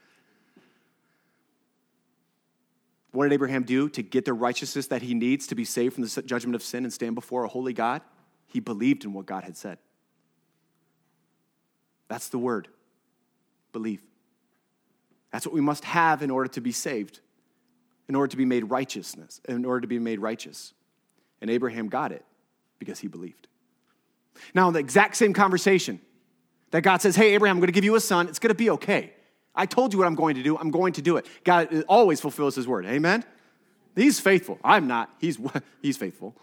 What 3.11 3.25
did 3.25 3.33
Abraham 3.33 3.63
do 3.63 3.89
to 3.89 4.01
get 4.01 4.25
the 4.25 4.33
righteousness 4.33 4.87
that 4.87 5.01
he 5.01 5.13
needs 5.13 5.47
to 5.47 5.55
be 5.55 5.65
saved 5.65 5.95
from 5.95 6.03
the 6.03 6.21
judgment 6.23 6.55
of 6.55 6.63
sin 6.63 6.83
and 6.83 6.91
stand 6.91 7.15
before 7.15 7.43
a 7.43 7.47
holy 7.47 7.73
God? 7.73 8.01
He 8.47 8.59
believed 8.59 9.05
in 9.05 9.13
what 9.13 9.25
God 9.25 9.43
had 9.43 9.57
said. 9.57 9.77
That's 12.07 12.29
the 12.29 12.37
word 12.37 12.67
believe. 13.71 14.01
That's 15.31 15.47
what 15.47 15.53
we 15.55 15.61
must 15.61 15.83
have 15.83 16.21
in 16.21 16.29
order 16.29 16.47
to 16.49 16.61
be 16.61 16.71
saved, 16.71 17.19
in 18.07 18.13
order 18.13 18.27
to 18.27 18.37
be 18.37 18.45
made 18.45 18.69
righteousness, 18.69 19.41
in 19.49 19.65
order 19.65 19.81
to 19.81 19.87
be 19.87 19.97
made 19.97 20.19
righteous. 20.19 20.73
And 21.41 21.49
Abraham 21.49 21.89
got 21.89 22.11
it 22.11 22.23
because 22.77 22.99
he 22.99 23.07
believed. 23.07 23.47
Now, 24.53 24.71
the 24.71 24.79
exact 24.79 25.15
same 25.15 25.33
conversation 25.33 25.99
that 26.71 26.81
God 26.81 27.01
says, 27.01 27.15
Hey, 27.15 27.33
Abraham, 27.33 27.57
I'm 27.57 27.61
going 27.61 27.67
to 27.67 27.73
give 27.73 27.83
you 27.83 27.95
a 27.95 27.99
son, 28.01 28.27
it's 28.27 28.39
going 28.39 28.49
to 28.49 28.55
be 28.55 28.69
okay. 28.71 29.13
I 29.55 29.65
told 29.65 29.93
you 29.93 29.99
what 29.99 30.07
I'm 30.07 30.15
going 30.15 30.35
to 30.35 30.43
do, 30.43 30.57
I'm 30.57 30.71
going 30.71 30.93
to 30.93 31.01
do 31.01 31.17
it. 31.17 31.27
God 31.43 31.83
always 31.87 32.19
fulfills 32.19 32.55
his 32.55 32.67
word. 32.67 32.85
Amen? 32.85 33.23
He's 33.95 34.19
faithful. 34.19 34.57
I'm 34.63 34.87
not. 34.87 35.09
He's, 35.19 35.37
he's 35.81 35.97
faithful. 35.97 36.35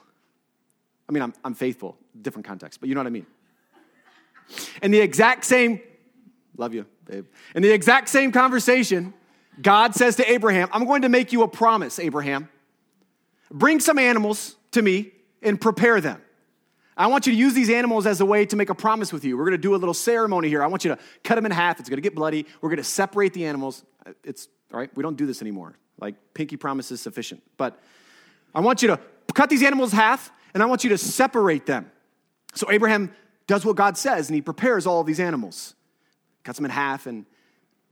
I 1.09 1.13
mean, 1.13 1.23
I'm, 1.23 1.35
I'm 1.45 1.55
faithful, 1.55 1.99
different 2.21 2.47
context, 2.47 2.79
but 2.79 2.89
you 2.89 2.95
know 2.95 3.01
what 3.01 3.09
I 3.09 3.11
mean. 3.11 3.27
In 4.83 4.93
the 4.93 5.01
exact 5.01 5.45
same, 5.45 5.81
love 6.57 6.75
you, 6.75 6.87
babe. 7.05 7.27
In 7.55 7.63
the 7.63 7.71
exact 7.71 8.09
same 8.09 8.31
conversation, 8.31 9.13
God 9.61 9.95
says 9.95 10.17
to 10.17 10.31
Abraham, 10.31 10.69
I'm 10.73 10.85
going 10.85 11.03
to 11.03 11.09
make 11.09 11.33
you 11.33 11.43
a 11.43 11.49
promise, 11.49 11.99
Abraham. 11.99 12.49
Bring 13.51 13.81
some 13.81 13.99
animals 13.99 14.57
to 14.73 14.83
me 14.83 15.13
and 15.43 15.61
prepare 15.61 16.01
them. 16.01 16.23
I 16.97 17.07
want 17.07 17.27
you 17.27 17.33
to 17.33 17.39
use 17.39 17.55
these 17.55 17.71
animals 17.71 18.07
as 18.07 18.21
a 18.21 18.27
way 18.27 18.45
to 18.47 18.57
make 18.57 18.69
a 18.69 18.75
promise 18.75 19.13
with 19.13 19.25
you. 19.25 19.37
We're 19.37 19.45
going 19.45 19.53
to 19.53 19.59
do 19.59 19.75
a 19.75 19.77
little 19.77 19.95
ceremony 19.95 20.49
here. 20.49 20.63
I 20.63 20.67
want 20.67 20.85
you 20.85 20.95
to 20.95 20.99
cut 21.25 21.37
them 21.37 21.47
in 21.47 21.53
half. 21.53 21.81
It's 21.81 21.89
going 21.89 21.97
to 21.99 22.03
get 22.03 22.15
bloody. 22.15 22.47
We're 22.61 22.69
going 22.69 22.79
to 22.79 22.85
separate 22.85 23.33
the 23.33 23.47
animals. 23.47 23.85
It's 24.25 24.49
all 24.73 24.79
right. 24.79 24.95
We 24.97 25.03
don't 25.03 25.17
do 25.17 25.27
this 25.27 25.41
anymore. 25.41 25.77
Like 26.01 26.15
pinky 26.35 26.57
promise 26.57 26.91
is 26.91 27.01
sufficient. 27.01 27.43
But 27.57 27.81
I 28.55 28.61
want 28.61 28.83
you 28.83 28.89
to 28.89 29.01
cut 29.35 29.51
these 29.51 29.63
animals 29.63 29.93
half 29.93 30.31
and 30.55 30.63
I 30.63 30.67
want 30.67 30.85
you 30.85 30.91
to 30.91 30.99
separate 30.99 31.67
them. 31.67 31.91
So 32.55 32.71
Abraham 32.71 33.13
does 33.47 33.65
what 33.65 33.77
God 33.77 33.97
says 33.97 34.29
and 34.29 34.35
he 34.35 34.43
prepares 34.43 34.87
all 34.87 35.01
of 35.01 35.07
these 35.07 35.21
animals, 35.21 35.75
cuts 36.45 36.59
them 36.59 36.65
in 36.65 36.71
half. 36.71 37.07
And 37.07 37.27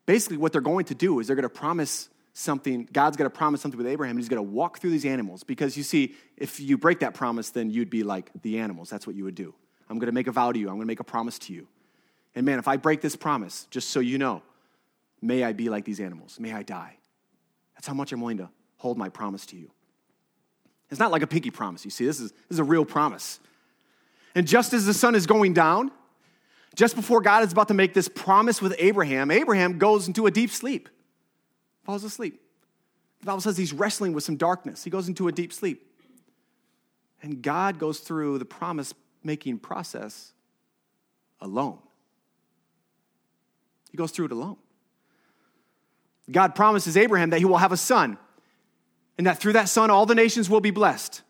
basically, 0.06 0.36
what 0.36 0.52
they're 0.52 0.60
going 0.60 0.86
to 0.86 0.94
do 0.94 1.20
is 1.20 1.26
they're 1.26 1.36
going 1.36 1.44
to 1.44 1.48
promise 1.48 2.08
something, 2.38 2.88
God's 2.92 3.16
going 3.16 3.28
to 3.28 3.36
promise 3.36 3.60
something 3.60 3.78
with 3.78 3.86
Abraham, 3.86 4.12
and 4.12 4.20
he's 4.20 4.28
going 4.28 4.38
to 4.38 4.50
walk 4.50 4.78
through 4.78 4.90
these 4.90 5.04
animals. 5.04 5.42
Because 5.42 5.76
you 5.76 5.82
see, 5.82 6.14
if 6.36 6.60
you 6.60 6.78
break 6.78 7.00
that 7.00 7.14
promise, 7.14 7.50
then 7.50 7.70
you'd 7.70 7.90
be 7.90 8.04
like 8.04 8.30
the 8.42 8.58
animals. 8.58 8.88
That's 8.88 9.06
what 9.06 9.16
you 9.16 9.24
would 9.24 9.34
do. 9.34 9.54
I'm 9.90 9.98
going 9.98 10.06
to 10.06 10.12
make 10.12 10.28
a 10.28 10.32
vow 10.32 10.52
to 10.52 10.58
you, 10.58 10.68
I'm 10.68 10.74
going 10.74 10.82
to 10.82 10.86
make 10.86 11.00
a 11.00 11.04
promise 11.04 11.38
to 11.40 11.52
you. 11.52 11.66
And 12.34 12.46
man, 12.46 12.58
if 12.58 12.68
I 12.68 12.76
break 12.76 13.00
this 13.00 13.16
promise, 13.16 13.66
just 13.70 13.90
so 13.90 14.00
you 14.00 14.18
know, 14.18 14.42
may 15.20 15.42
I 15.42 15.52
be 15.52 15.68
like 15.68 15.84
these 15.84 15.98
animals, 15.98 16.38
may 16.38 16.52
I 16.52 16.62
die. 16.62 16.96
That's 17.74 17.86
how 17.86 17.94
much 17.94 18.12
I'm 18.12 18.20
willing 18.20 18.36
to 18.38 18.50
hold 18.76 18.98
my 18.98 19.08
promise 19.08 19.44
to 19.46 19.56
you. 19.56 19.70
It's 20.90 21.00
not 21.00 21.10
like 21.10 21.22
a 21.22 21.26
pinky 21.26 21.50
promise, 21.50 21.84
you 21.84 21.90
see, 21.90 22.06
this 22.06 22.20
is, 22.20 22.30
this 22.30 22.50
is 22.50 22.58
a 22.58 22.64
real 22.64 22.84
promise. 22.84 23.40
And 24.34 24.46
just 24.46 24.72
as 24.72 24.86
the 24.86 24.94
sun 24.94 25.14
is 25.14 25.26
going 25.26 25.54
down, 25.54 25.90
just 26.76 26.94
before 26.94 27.20
God 27.20 27.42
is 27.42 27.50
about 27.50 27.68
to 27.68 27.74
make 27.74 27.94
this 27.94 28.08
promise 28.08 28.62
with 28.62 28.74
Abraham, 28.78 29.30
Abraham 29.30 29.78
goes 29.78 30.06
into 30.06 30.26
a 30.26 30.30
deep 30.30 30.50
sleep 30.50 30.88
falls 31.88 32.04
asleep. 32.04 32.38
The 33.20 33.24
Bible 33.24 33.40
says 33.40 33.56
he's 33.56 33.72
wrestling 33.72 34.12
with 34.12 34.22
some 34.22 34.36
darkness. 34.36 34.84
He 34.84 34.90
goes 34.90 35.08
into 35.08 35.26
a 35.26 35.32
deep 35.32 35.54
sleep. 35.54 35.90
And 37.22 37.40
God 37.40 37.78
goes 37.78 38.00
through 38.00 38.36
the 38.36 38.44
promise 38.44 38.92
making 39.24 39.60
process 39.60 40.34
alone. 41.40 41.78
He 43.90 43.96
goes 43.96 44.10
through 44.10 44.26
it 44.26 44.32
alone. 44.32 44.58
God 46.30 46.54
promises 46.54 46.94
Abraham 46.94 47.30
that 47.30 47.38
he 47.38 47.46
will 47.46 47.56
have 47.56 47.72
a 47.72 47.76
son, 47.78 48.18
and 49.16 49.26
that 49.26 49.40
through 49.40 49.54
that 49.54 49.70
son, 49.70 49.88
all 49.88 50.04
the 50.04 50.14
nations 50.14 50.50
will 50.50 50.60
be 50.60 50.70
blessed. 50.70 51.22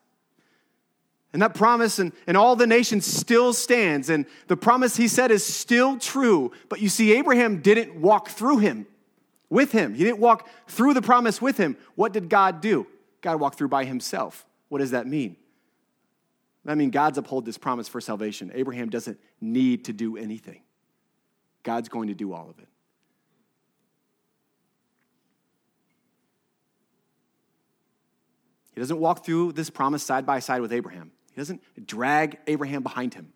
And 1.33 1.41
that 1.41 1.55
promise 1.55 2.01
and, 2.01 2.11
and 2.27 2.37
all 2.37 2.57
the 2.57 2.67
nations 2.67 3.07
still 3.07 3.53
stands. 3.53 4.11
And 4.11 4.27
the 4.49 4.57
promise 4.57 4.97
he 4.97 5.07
said 5.07 5.31
is 5.31 5.47
still 5.47 5.99
true. 5.99 6.51
But 6.69 6.81
you 6.81 6.89
see, 6.89 7.17
Abraham 7.17 7.63
didn't 7.63 7.95
walk 7.95 8.29
through 8.29 8.59
him, 8.59 8.89
with 9.51 9.73
him. 9.73 9.95
He 9.95 10.05
didn't 10.05 10.19
walk 10.19 10.49
through 10.67 10.95
the 10.95 11.03
promise 11.03 11.41
with 11.41 11.57
him. 11.57 11.77
What 11.95 12.13
did 12.13 12.29
God 12.29 12.61
do? 12.61 12.87
God 13.21 13.41
walked 13.41 13.59
through 13.59 13.69
by 13.69 13.85
himself. 13.85 14.47
What 14.69 14.79
does 14.79 14.91
that 14.93 15.07
mean? 15.07 15.37
That 16.65 16.77
means 16.77 16.93
God's 16.93 17.17
uphold 17.17 17.47
this 17.47 17.57
promise 17.57 17.89
for 17.89 18.01
salvation. 18.01 18.51
Abraham 18.55 18.91
doesn't 18.91 19.19
need 19.41 19.87
to 19.87 19.93
do 19.93 20.17
anything. 20.17 20.61
God's 21.63 21.89
going 21.89 22.09
to 22.09 22.15
do 22.15 22.33
all 22.33 22.51
of 22.51 22.59
it. 22.59 22.69
He 28.75 28.81
doesn't 28.81 29.01
walk 29.01 29.25
through 29.25 29.53
this 29.53 29.71
promise 29.71 30.03
side 30.03 30.25
by 30.25 30.39
side 30.39 30.61
with 30.61 30.73
Abraham. 30.73 31.11
He 31.33 31.41
doesn't 31.41 31.63
drag 31.87 32.39
Abraham 32.47 32.83
behind 32.83 33.15
him. 33.15 33.33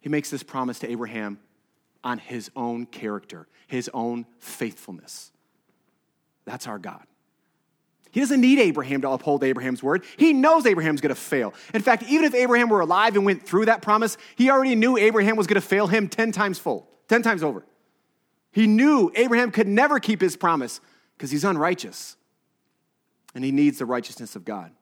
He 0.00 0.08
makes 0.08 0.30
this 0.30 0.42
promise 0.42 0.78
to 0.78 0.90
Abraham 0.90 1.38
on 2.04 2.18
his 2.18 2.50
own 2.56 2.86
character, 2.86 3.46
his 3.66 3.90
own 3.92 4.26
faithfulness. 4.38 5.32
That's 6.44 6.66
our 6.66 6.78
God. 6.78 7.04
He 8.10 8.20
doesn't 8.20 8.40
need 8.40 8.58
Abraham 8.58 9.02
to 9.02 9.10
uphold 9.10 9.44
Abraham's 9.44 9.82
word. 9.82 10.04
He 10.16 10.32
knows 10.32 10.64
Abraham's 10.64 11.00
going 11.00 11.14
to 11.14 11.20
fail. 11.20 11.52
In 11.74 11.82
fact, 11.82 12.04
even 12.04 12.24
if 12.24 12.34
Abraham 12.34 12.68
were 12.68 12.80
alive 12.80 13.14
and 13.16 13.24
went 13.24 13.46
through 13.46 13.66
that 13.66 13.82
promise, 13.82 14.16
he 14.36 14.50
already 14.50 14.74
knew 14.74 14.96
Abraham 14.96 15.36
was 15.36 15.46
going 15.46 15.60
to 15.60 15.66
fail 15.66 15.86
him 15.86 16.08
10 16.08 16.32
times 16.32 16.58
full, 16.58 16.88
10 17.08 17.22
times 17.22 17.42
over. 17.42 17.64
He 18.50 18.66
knew 18.66 19.12
Abraham 19.14 19.50
could 19.50 19.68
never 19.68 20.00
keep 20.00 20.20
his 20.20 20.36
promise 20.36 20.80
because 21.16 21.30
he's 21.30 21.44
unrighteous 21.44 22.16
and 23.34 23.44
he 23.44 23.52
needs 23.52 23.78
the 23.78 23.86
righteousness 23.86 24.36
of 24.36 24.44
God. 24.44 24.72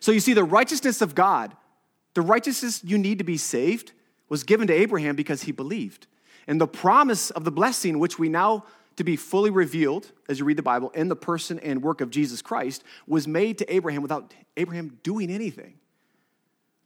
So 0.00 0.12
you 0.12 0.20
see, 0.20 0.34
the 0.34 0.44
righteousness 0.44 1.00
of 1.00 1.14
God, 1.14 1.56
the 2.14 2.22
righteousness 2.22 2.82
you 2.84 2.98
need 2.98 3.18
to 3.18 3.24
be 3.24 3.36
saved, 3.36 3.92
was 4.28 4.44
given 4.44 4.66
to 4.66 4.72
Abraham 4.72 5.16
because 5.16 5.42
he 5.42 5.52
believed. 5.52 6.06
And 6.46 6.60
the 6.60 6.66
promise 6.66 7.30
of 7.30 7.44
the 7.44 7.50
blessing, 7.50 7.98
which 7.98 8.18
we 8.18 8.28
now 8.28 8.64
to 8.96 9.04
be 9.04 9.16
fully 9.16 9.50
revealed, 9.50 10.10
as 10.28 10.38
you 10.38 10.44
read 10.44 10.56
the 10.56 10.62
Bible, 10.62 10.90
in 10.90 11.08
the 11.08 11.16
person 11.16 11.58
and 11.60 11.82
work 11.82 12.00
of 12.00 12.10
Jesus 12.10 12.40
Christ, 12.42 12.82
was 13.06 13.28
made 13.28 13.58
to 13.58 13.74
Abraham 13.74 14.02
without 14.02 14.32
Abraham 14.56 14.98
doing 15.02 15.30
anything. 15.30 15.74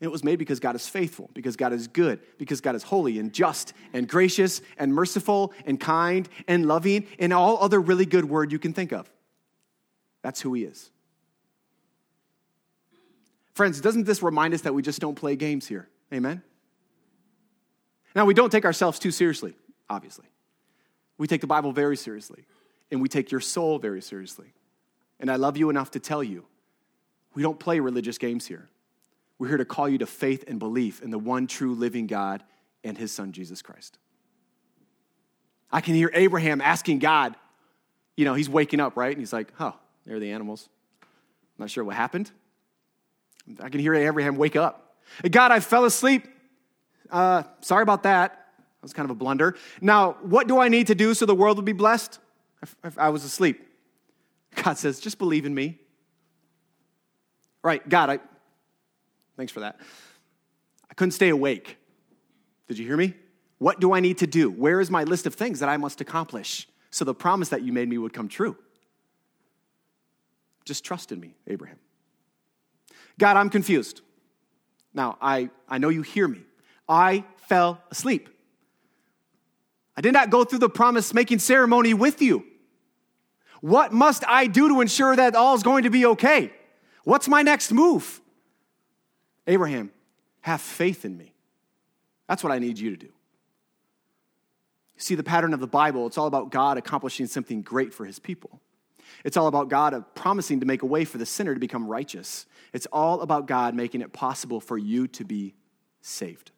And 0.00 0.06
it 0.06 0.10
was 0.10 0.24
made 0.24 0.38
because 0.38 0.60
God 0.60 0.74
is 0.74 0.88
faithful, 0.88 1.30
because 1.34 1.56
God 1.56 1.72
is 1.72 1.86
good, 1.86 2.20
because 2.38 2.60
God 2.60 2.74
is 2.74 2.82
holy 2.82 3.18
and 3.18 3.32
just 3.32 3.74
and 3.92 4.08
gracious 4.08 4.62
and 4.78 4.94
merciful 4.94 5.52
and 5.66 5.78
kind 5.78 6.28
and 6.48 6.66
loving 6.66 7.06
and 7.18 7.32
all 7.32 7.62
other 7.62 7.80
really 7.80 8.06
good 8.06 8.24
word 8.24 8.50
you 8.50 8.58
can 8.58 8.72
think 8.72 8.92
of. 8.92 9.10
That's 10.22 10.40
who 10.40 10.54
he 10.54 10.64
is. 10.64 10.90
Friends, 13.52 13.80
doesn't 13.80 14.04
this 14.04 14.22
remind 14.22 14.54
us 14.54 14.62
that 14.62 14.72
we 14.72 14.82
just 14.82 15.00
don't 15.00 15.14
play 15.14 15.36
games 15.36 15.66
here? 15.66 15.88
Amen? 16.12 16.42
Now, 18.14 18.24
we 18.24 18.34
don't 18.34 18.50
take 18.50 18.64
ourselves 18.64 18.98
too 18.98 19.10
seriously, 19.10 19.54
obviously. 19.88 20.26
We 21.18 21.26
take 21.26 21.40
the 21.40 21.46
Bible 21.46 21.72
very 21.72 21.96
seriously, 21.96 22.44
and 22.90 23.00
we 23.00 23.08
take 23.08 23.30
your 23.30 23.40
soul 23.40 23.78
very 23.78 24.02
seriously. 24.02 24.52
And 25.20 25.30
I 25.30 25.36
love 25.36 25.56
you 25.56 25.70
enough 25.70 25.90
to 25.92 26.00
tell 26.00 26.22
you 26.22 26.46
we 27.34 27.42
don't 27.42 27.58
play 27.58 27.78
religious 27.78 28.18
games 28.18 28.46
here. 28.46 28.68
We're 29.38 29.48
here 29.48 29.58
to 29.58 29.64
call 29.64 29.88
you 29.88 29.98
to 29.98 30.06
faith 30.06 30.44
and 30.48 30.58
belief 30.58 31.02
in 31.02 31.10
the 31.10 31.18
one 31.18 31.46
true 31.46 31.74
living 31.74 32.06
God 32.06 32.42
and 32.82 32.96
his 32.98 33.12
son, 33.12 33.32
Jesus 33.32 33.62
Christ. 33.62 33.98
I 35.70 35.80
can 35.80 35.94
hear 35.94 36.10
Abraham 36.12 36.60
asking 36.60 36.98
God, 36.98 37.36
you 38.16 38.24
know, 38.24 38.34
he's 38.34 38.48
waking 38.48 38.80
up, 38.80 38.96
right? 38.96 39.12
And 39.12 39.18
he's 39.20 39.32
like, 39.32 39.52
oh, 39.60 39.74
there 40.04 40.16
are 40.16 40.20
the 40.20 40.32
animals. 40.32 40.68
I'm 41.02 41.64
not 41.64 41.70
sure 41.70 41.84
what 41.84 41.96
happened. 41.96 42.30
I 43.60 43.68
can 43.68 43.80
hear 43.80 43.94
Abraham 43.94 44.36
wake 44.36 44.56
up. 44.56 44.96
God, 45.30 45.52
I 45.52 45.60
fell 45.60 45.84
asleep. 45.84 46.26
Uh, 47.10 47.42
sorry 47.60 47.82
about 47.82 48.02
that. 48.04 48.32
That 48.32 48.82
was 48.82 48.92
kind 48.92 49.04
of 49.04 49.10
a 49.10 49.18
blunder. 49.18 49.56
Now, 49.80 50.12
what 50.22 50.48
do 50.48 50.58
I 50.58 50.68
need 50.68 50.86
to 50.86 50.94
do 50.94 51.12
so 51.14 51.26
the 51.26 51.34
world 51.34 51.56
will 51.58 51.64
be 51.64 51.72
blessed? 51.72 52.18
I, 52.82 53.06
I 53.06 53.08
was 53.10 53.24
asleep. 53.24 53.66
God 54.54 54.78
says, 54.78 55.00
just 55.00 55.18
believe 55.18 55.46
in 55.46 55.54
me. 55.54 55.78
Right, 57.62 57.86
God, 57.86 58.10
I, 58.10 58.18
thanks 59.36 59.52
for 59.52 59.60
that. 59.60 59.78
I 60.90 60.94
couldn't 60.94 61.12
stay 61.12 61.28
awake. 61.28 61.76
Did 62.68 62.78
you 62.78 62.86
hear 62.86 62.96
me? 62.96 63.14
What 63.58 63.80
do 63.80 63.92
I 63.92 64.00
need 64.00 64.18
to 64.18 64.26
do? 64.26 64.50
Where 64.50 64.80
is 64.80 64.90
my 64.90 65.04
list 65.04 65.26
of 65.26 65.34
things 65.34 65.60
that 65.60 65.68
I 65.68 65.76
must 65.76 66.00
accomplish 66.00 66.66
so 66.90 67.04
the 67.04 67.14
promise 67.14 67.50
that 67.50 67.62
you 67.62 67.72
made 67.72 67.88
me 67.88 67.98
would 67.98 68.14
come 68.14 68.28
true? 68.28 68.56
Just 70.64 70.84
trust 70.84 71.12
in 71.12 71.20
me, 71.20 71.34
Abraham. 71.46 71.78
God, 73.18 73.36
I'm 73.36 73.50
confused. 73.50 74.00
Now, 74.94 75.18
I, 75.20 75.50
I 75.68 75.78
know 75.78 75.90
you 75.90 76.02
hear 76.02 76.26
me. 76.26 76.40
I 76.90 77.24
fell 77.46 77.80
asleep. 77.90 78.28
I 79.96 80.00
did 80.00 80.12
not 80.12 80.30
go 80.30 80.44
through 80.44 80.58
the 80.58 80.68
promise 80.68 81.14
making 81.14 81.38
ceremony 81.38 81.94
with 81.94 82.20
you. 82.20 82.44
What 83.60 83.92
must 83.92 84.24
I 84.26 84.48
do 84.48 84.68
to 84.68 84.80
ensure 84.80 85.14
that 85.14 85.36
all 85.36 85.54
is 85.54 85.62
going 85.62 85.84
to 85.84 85.90
be 85.90 86.04
okay? 86.06 86.52
What's 87.04 87.28
my 87.28 87.42
next 87.42 87.72
move? 87.72 88.20
Abraham, 89.46 89.90
have 90.40 90.60
faith 90.60 91.04
in 91.04 91.16
me. 91.16 91.34
That's 92.28 92.42
what 92.42 92.52
I 92.52 92.58
need 92.58 92.78
you 92.78 92.90
to 92.90 92.96
do. 92.96 93.12
See 94.96 95.14
the 95.14 95.22
pattern 95.22 95.54
of 95.54 95.60
the 95.60 95.66
Bible, 95.66 96.06
it's 96.06 96.18
all 96.18 96.26
about 96.26 96.50
God 96.50 96.76
accomplishing 96.76 97.26
something 97.26 97.62
great 97.62 97.94
for 97.94 98.04
his 98.04 98.18
people. 98.18 98.60
It's 99.24 99.36
all 99.36 99.46
about 99.46 99.68
God 99.68 100.04
promising 100.14 100.60
to 100.60 100.66
make 100.66 100.82
a 100.82 100.86
way 100.86 101.04
for 101.04 101.18
the 101.18 101.26
sinner 101.26 101.54
to 101.54 101.60
become 101.60 101.86
righteous. 101.86 102.46
It's 102.72 102.86
all 102.86 103.20
about 103.20 103.46
God 103.46 103.74
making 103.74 104.00
it 104.00 104.12
possible 104.12 104.60
for 104.60 104.78
you 104.78 105.06
to 105.08 105.24
be 105.24 105.54
saved. 106.00 106.50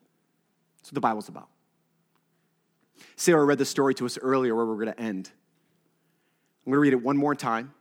That's 0.83 0.91
what 0.91 0.95
the 0.95 1.01
Bible's 1.01 1.29
about. 1.29 1.49
Sarah 3.15 3.45
read 3.45 3.59
the 3.59 3.65
story 3.65 3.95
to 3.95 4.07
us 4.07 4.19
earlier 4.19 4.55
where 4.55 4.67
we're 4.67 4.75
going 4.75 4.89
to 4.89 5.01
end. 5.01 5.31
I'm 6.67 6.73
going 6.73 6.77
to 6.77 6.81
read 6.81 6.93
it 6.93 7.03
one 7.03 7.17
more 7.17 7.37
time. 7.37 7.73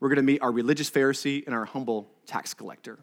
We're 0.00 0.08
going 0.08 0.16
to 0.16 0.22
meet 0.22 0.40
our 0.40 0.50
religious 0.50 0.90
Pharisee 0.90 1.44
and 1.44 1.54
our 1.54 1.66
humble 1.66 2.10
tax 2.26 2.54
collector. 2.54 2.98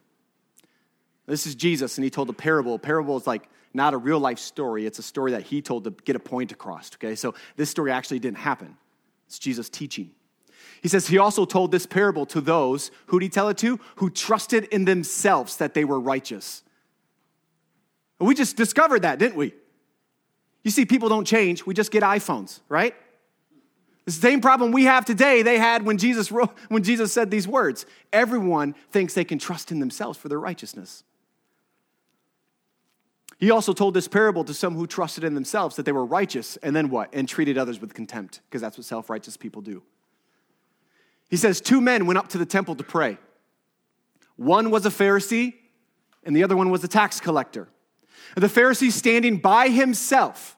This 1.28 1.46
is 1.46 1.56
Jesus, 1.56 1.98
and 1.98 2.04
he 2.04 2.10
told 2.10 2.30
a 2.30 2.34
parable. 2.34 2.76
A 2.76 2.80
parable 2.80 3.16
is 3.18 3.28
like 3.28 3.48
not 3.74 3.94
a 3.94 3.98
real 3.98 4.20
life 4.20 4.40
story, 4.40 4.88
it's 4.88 4.98
a 4.98 5.04
story 5.04 5.32
that 5.32 5.44
he 5.44 5.62
told 5.62 5.84
to 5.84 5.92
get 5.92 6.16
a 6.16 6.20
point 6.20 6.52
across, 6.52 6.90
okay? 6.96 7.14
So 7.16 7.36
this 7.58 7.70
story 7.70 7.92
actually 7.92 8.20
didn't 8.20 8.40
happen. 8.40 8.76
It's 9.28 9.38
Jesus 9.38 9.70
teaching. 9.70 10.12
He 10.82 10.88
says 10.88 11.08
he 11.08 11.18
also 11.18 11.46
told 11.46 11.72
this 11.72 11.86
parable 11.86 12.26
to 12.28 12.42
those, 12.42 12.92
who 13.08 13.20
did 13.20 13.26
he 13.26 13.30
tell 13.30 13.50
it 13.50 13.58
to? 13.60 13.80
Who 13.98 14.10
trusted 14.10 14.66
in 14.66 14.86
themselves 14.86 15.58
that 15.58 15.74
they 15.74 15.86
were 15.86 16.00
righteous. 16.00 16.64
We 18.20 18.34
just 18.34 18.56
discovered 18.56 19.04
that, 19.04 19.20
didn't 19.20 19.36
we? 19.36 19.54
You 20.64 20.72
see, 20.72 20.86
people 20.86 21.08
don't 21.10 21.26
change, 21.26 21.66
we 21.66 21.74
just 21.74 21.92
get 21.92 22.04
iPhones, 22.04 22.60
right? 22.68 22.96
The 24.06 24.12
same 24.12 24.42
problem 24.42 24.72
we 24.72 24.86
have 24.86 25.06
today, 25.06 25.42
they 25.42 25.58
had 25.58 25.84
when 25.84 25.98
Jesus, 25.98 26.32
wrote, 26.32 26.58
when 26.70 26.84
Jesus 26.84 27.12
said 27.12 27.30
these 27.30 27.48
words. 27.48 27.86
Everyone 28.14 28.74
thinks 28.92 29.14
they 29.14 29.26
can 29.26 29.38
trust 29.38 29.72
in 29.72 29.80
themselves 29.80 30.18
for 30.18 30.30
their 30.30 30.40
righteousness. 30.40 31.04
He 33.38 33.52
also 33.52 33.74
told 33.74 33.94
this 33.94 34.08
parable 34.08 34.44
to 34.46 34.54
some 34.54 34.76
who 34.76 34.88
trusted 34.88 35.24
in 35.24 35.36
themselves 35.36 35.76
that 35.76 35.86
they 35.86 35.92
were 35.92 36.06
righteous, 36.06 36.58
and 36.58 36.76
then 36.76 36.90
what? 36.90 37.14
And 37.14 37.30
treated 37.30 37.58
others 37.58 37.80
with 37.80 37.94
contempt, 37.94 38.42
because 38.50 38.62
that's 38.62 38.78
what 38.78 38.86
self 38.86 39.10
righteous 39.10 39.38
people 39.38 39.62
do. 39.62 39.84
He 41.30 41.38
says, 41.38 41.62
Two 41.62 41.82
men 41.82 42.06
went 42.06 42.18
up 42.18 42.30
to 42.30 42.38
the 42.38 42.46
temple 42.46 42.76
to 42.76 42.84
pray. 42.84 43.18
One 44.38 44.72
was 44.72 44.86
a 44.86 44.90
Pharisee, 44.90 45.54
and 46.24 46.36
the 46.36 46.44
other 46.44 46.56
one 46.56 46.72
was 46.72 46.84
a 46.84 46.88
tax 46.88 47.20
collector. 47.20 47.68
The 48.36 48.48
Pharisee 48.48 48.92
standing 48.92 49.38
by 49.38 49.70
himself, 49.70 50.58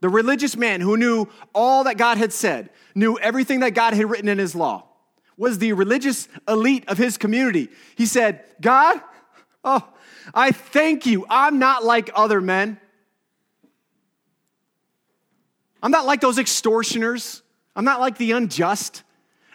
the 0.00 0.08
religious 0.08 0.56
man 0.56 0.80
who 0.80 0.96
knew 0.96 1.28
all 1.54 1.84
that 1.84 1.96
God 1.96 2.18
had 2.18 2.32
said, 2.32 2.70
knew 2.94 3.18
everything 3.18 3.60
that 3.60 3.70
God 3.70 3.94
had 3.94 4.08
written 4.08 4.28
in 4.28 4.38
his 4.38 4.54
law, 4.54 4.86
was 5.36 5.58
the 5.58 5.72
religious 5.72 6.28
elite 6.46 6.84
of 6.88 6.98
his 6.98 7.16
community. 7.16 7.68
He 7.96 8.06
said, 8.06 8.44
God, 8.60 9.00
oh, 9.64 9.86
I 10.32 10.52
thank 10.52 11.06
you. 11.06 11.26
I'm 11.28 11.58
not 11.58 11.84
like 11.84 12.10
other 12.14 12.40
men. 12.40 12.78
I'm 15.82 15.90
not 15.90 16.06
like 16.06 16.20
those 16.20 16.38
extortioners. 16.38 17.42
I'm 17.74 17.84
not 17.84 18.00
like 18.00 18.16
the 18.16 18.32
unjust. 18.32 19.02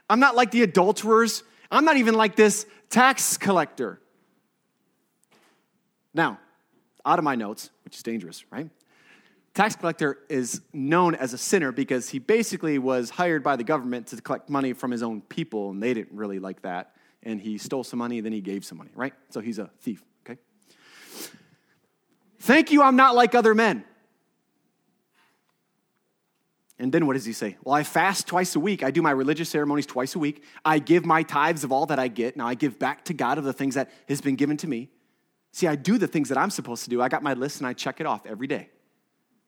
I'm 0.10 0.20
not 0.20 0.36
like 0.36 0.52
the 0.52 0.64
adulterers. 0.64 1.44
I'm 1.72 1.86
not 1.86 1.98
even 1.98 2.14
like 2.16 2.36
this 2.36 2.66
tax 2.90 3.38
collector. 3.38 4.02
Now, 6.14 6.40
out 7.06 7.20
of 7.20 7.26
my 7.26 7.36
notes, 7.36 7.70
which 7.84 7.96
is 7.96 8.04
dangerous, 8.04 8.44
right? 8.52 8.70
tax 9.54 9.76
collector 9.76 10.20
is 10.30 10.62
known 10.74 11.16
as 11.16 11.34
a 11.34 11.38
sinner 11.38 11.72
because 11.72 12.10
he 12.10 12.20
basically 12.20 12.80
was 12.80 13.10
hired 13.10 13.44
by 13.44 13.58
the 13.58 13.64
government 13.64 14.08
to 14.08 14.22
collect 14.22 14.50
money 14.50 14.74
from 14.74 14.90
his 14.92 15.04
own 15.04 15.22
people, 15.22 15.72
and 15.72 15.84
they 15.84 15.94
didn't 15.94 16.16
really 16.16 16.40
like 16.40 16.62
that. 16.62 16.96
And 17.24 17.42
he 17.42 17.58
stole 17.58 17.84
some 17.84 18.00
money, 18.00 18.20
and 18.20 18.26
then 18.26 18.34
he 18.34 18.42
gave 18.42 18.64
some 18.64 18.78
money, 18.78 18.92
right? 18.96 19.14
So 19.30 19.42
he's 19.42 19.60
a 19.60 19.70
thief, 19.82 20.02
okay? 20.26 20.40
Thank 22.40 22.72
you, 22.72 22.82
I'm 22.82 22.96
not 22.96 23.16
like 23.16 23.36
other 23.36 23.54
men. 23.54 23.84
And 26.82 26.94
then 26.94 27.06
what 27.06 27.16
does 27.16 27.26
he 27.26 27.34
say? 27.34 27.58
Well, 27.62 27.76
I 27.76 27.84
fast 27.84 28.28
twice 28.28 28.56
a 28.56 28.60
week. 28.62 28.84
I 28.84 28.92
do 28.92 29.02
my 29.02 29.12
religious 29.12 29.50
ceremonies 29.50 29.86
twice 29.86 30.16
a 30.16 30.20
week. 30.20 30.46
I 30.64 30.80
give 30.80 31.06
my 31.06 31.24
tithes 31.24 31.66
of 31.66 31.74
all 31.74 31.86
that 31.88 32.00
I 32.00 32.08
get. 32.08 32.38
Now 32.38 32.48
I 32.48 32.54
give 32.54 32.80
back 32.80 33.04
to 33.06 33.14
God 33.14 33.38
of 33.38 33.44
the 33.44 33.52
things 33.52 33.76
that 33.76 33.92
has 34.08 34.22
been 34.22 34.36
given 34.36 34.56
to 34.56 34.68
me. 34.68 34.90
See, 35.52 35.68
I 35.68 35.76
do 35.76 35.98
the 35.98 36.08
things 36.08 36.30
that 36.30 36.38
I'm 36.38 36.50
supposed 36.50 36.84
to 36.84 36.90
do. 36.90 37.02
I 37.02 37.10
got 37.10 37.24
my 37.24 37.34
list 37.34 37.60
and 37.60 37.68
I 37.68 37.74
check 37.74 38.00
it 38.00 38.06
off 38.06 38.26
every 38.26 38.48
day. 38.48 38.70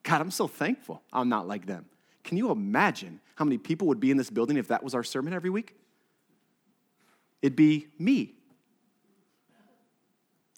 God, 0.04 0.22
I'm 0.22 0.32
so 0.32 0.48
thankful 0.48 1.02
I'm 1.14 1.30
not 1.30 1.48
like 1.48 1.66
them. 1.66 1.86
Can 2.24 2.38
you 2.38 2.52
imagine 2.52 3.20
how 3.36 3.46
many 3.46 3.58
people 3.58 3.88
would 3.88 4.00
be 4.00 4.12
in 4.12 4.18
this 4.18 4.30
building 4.30 4.58
if 4.58 4.68
that 4.70 4.84
was 4.84 4.96
our 4.96 5.04
sermon 5.04 5.34
every 5.34 5.50
week? 5.50 5.76
It'd 7.42 7.56
be 7.56 7.88
me. 7.98 8.34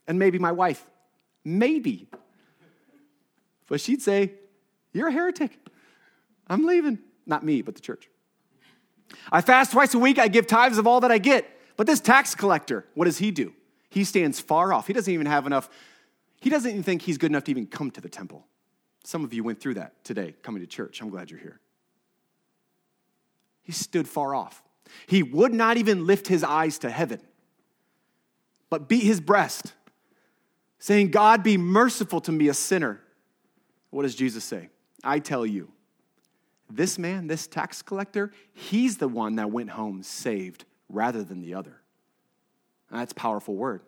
And 0.08 0.20
maybe 0.20 0.40
my 0.40 0.52
wife. 0.52 0.84
Maybe. 1.46 2.08
But 3.68 3.80
she'd 3.80 4.02
say, 4.02 4.34
You're 4.92 5.08
a 5.08 5.12
heretic. 5.12 5.58
I'm 6.48 6.66
leaving. 6.66 7.00
Not 7.26 7.44
me, 7.44 7.62
but 7.62 7.76
the 7.76 7.82
church. 7.82 8.10
I 9.32 9.42
fast 9.42 9.72
twice 9.72 9.94
a 9.94 10.00
week. 10.00 10.20
I 10.20 10.28
give 10.28 10.46
tithes 10.46 10.78
of 10.78 10.88
all 10.88 11.02
that 11.02 11.12
I 11.12 11.18
get. 11.18 11.50
But 11.78 11.88
this 11.88 12.00
tax 12.00 12.36
collector, 12.36 12.86
what 12.94 13.06
does 13.06 13.18
he 13.18 13.32
do? 13.32 13.54
He 13.94 14.04
stands 14.06 14.40
far 14.40 14.74
off. 14.74 14.88
He 14.88 14.94
doesn't 14.94 15.14
even 15.14 15.28
have 15.28 15.46
enough, 15.46 15.70
he 16.42 16.50
doesn't 16.50 16.72
even 16.72 16.82
think 16.82 17.04
he's 17.04 17.20
good 17.20 17.30
enough 17.30 17.44
to 17.44 17.52
even 17.52 17.68
come 17.68 17.92
to 17.92 18.02
the 18.02 18.10
temple. 18.10 18.48
Some 19.04 19.24
of 19.24 19.34
you 19.36 19.44
went 19.44 19.60
through 19.60 19.76
that 19.76 20.04
today 20.04 20.34
coming 20.42 20.62
to 20.62 20.68
church. 20.68 21.00
I'm 21.00 21.12
glad 21.12 21.30
you're 21.30 21.40
here. 21.40 21.60
He 23.62 23.72
stood 23.72 24.08
far 24.08 24.34
off. 24.34 24.64
He 25.06 25.22
would 25.22 25.54
not 25.54 25.78
even 25.78 26.08
lift 26.08 26.28
his 26.28 26.44
eyes 26.44 26.80
to 26.80 26.90
heaven, 26.90 27.22
but 28.72 28.90
beat 28.90 29.04
his 29.04 29.22
breast, 29.22 29.74
saying, 30.80 31.12
God, 31.12 31.44
be 31.44 31.56
merciful 31.58 32.20
to 32.22 32.32
me, 32.32 32.48
a 32.48 32.54
sinner. 32.56 33.00
What 33.92 34.04
does 34.04 34.16
Jesus 34.16 34.44
say? 34.44 34.70
I 35.04 35.20
tell 35.20 35.46
you, 35.46 35.72
this 36.68 36.98
man, 36.98 37.28
this 37.28 37.46
tax 37.46 37.84
collector, 37.84 38.32
he's 38.54 38.98
the 38.98 39.08
one 39.08 39.36
that 39.36 39.52
went 39.52 39.70
home 39.70 40.02
saved 40.02 40.66
rather 40.90 41.24
than 41.24 41.42
the 41.42 41.54
other. 41.54 41.83
That's 43.00 43.14
powerful 43.14 43.56
word. 43.56 43.82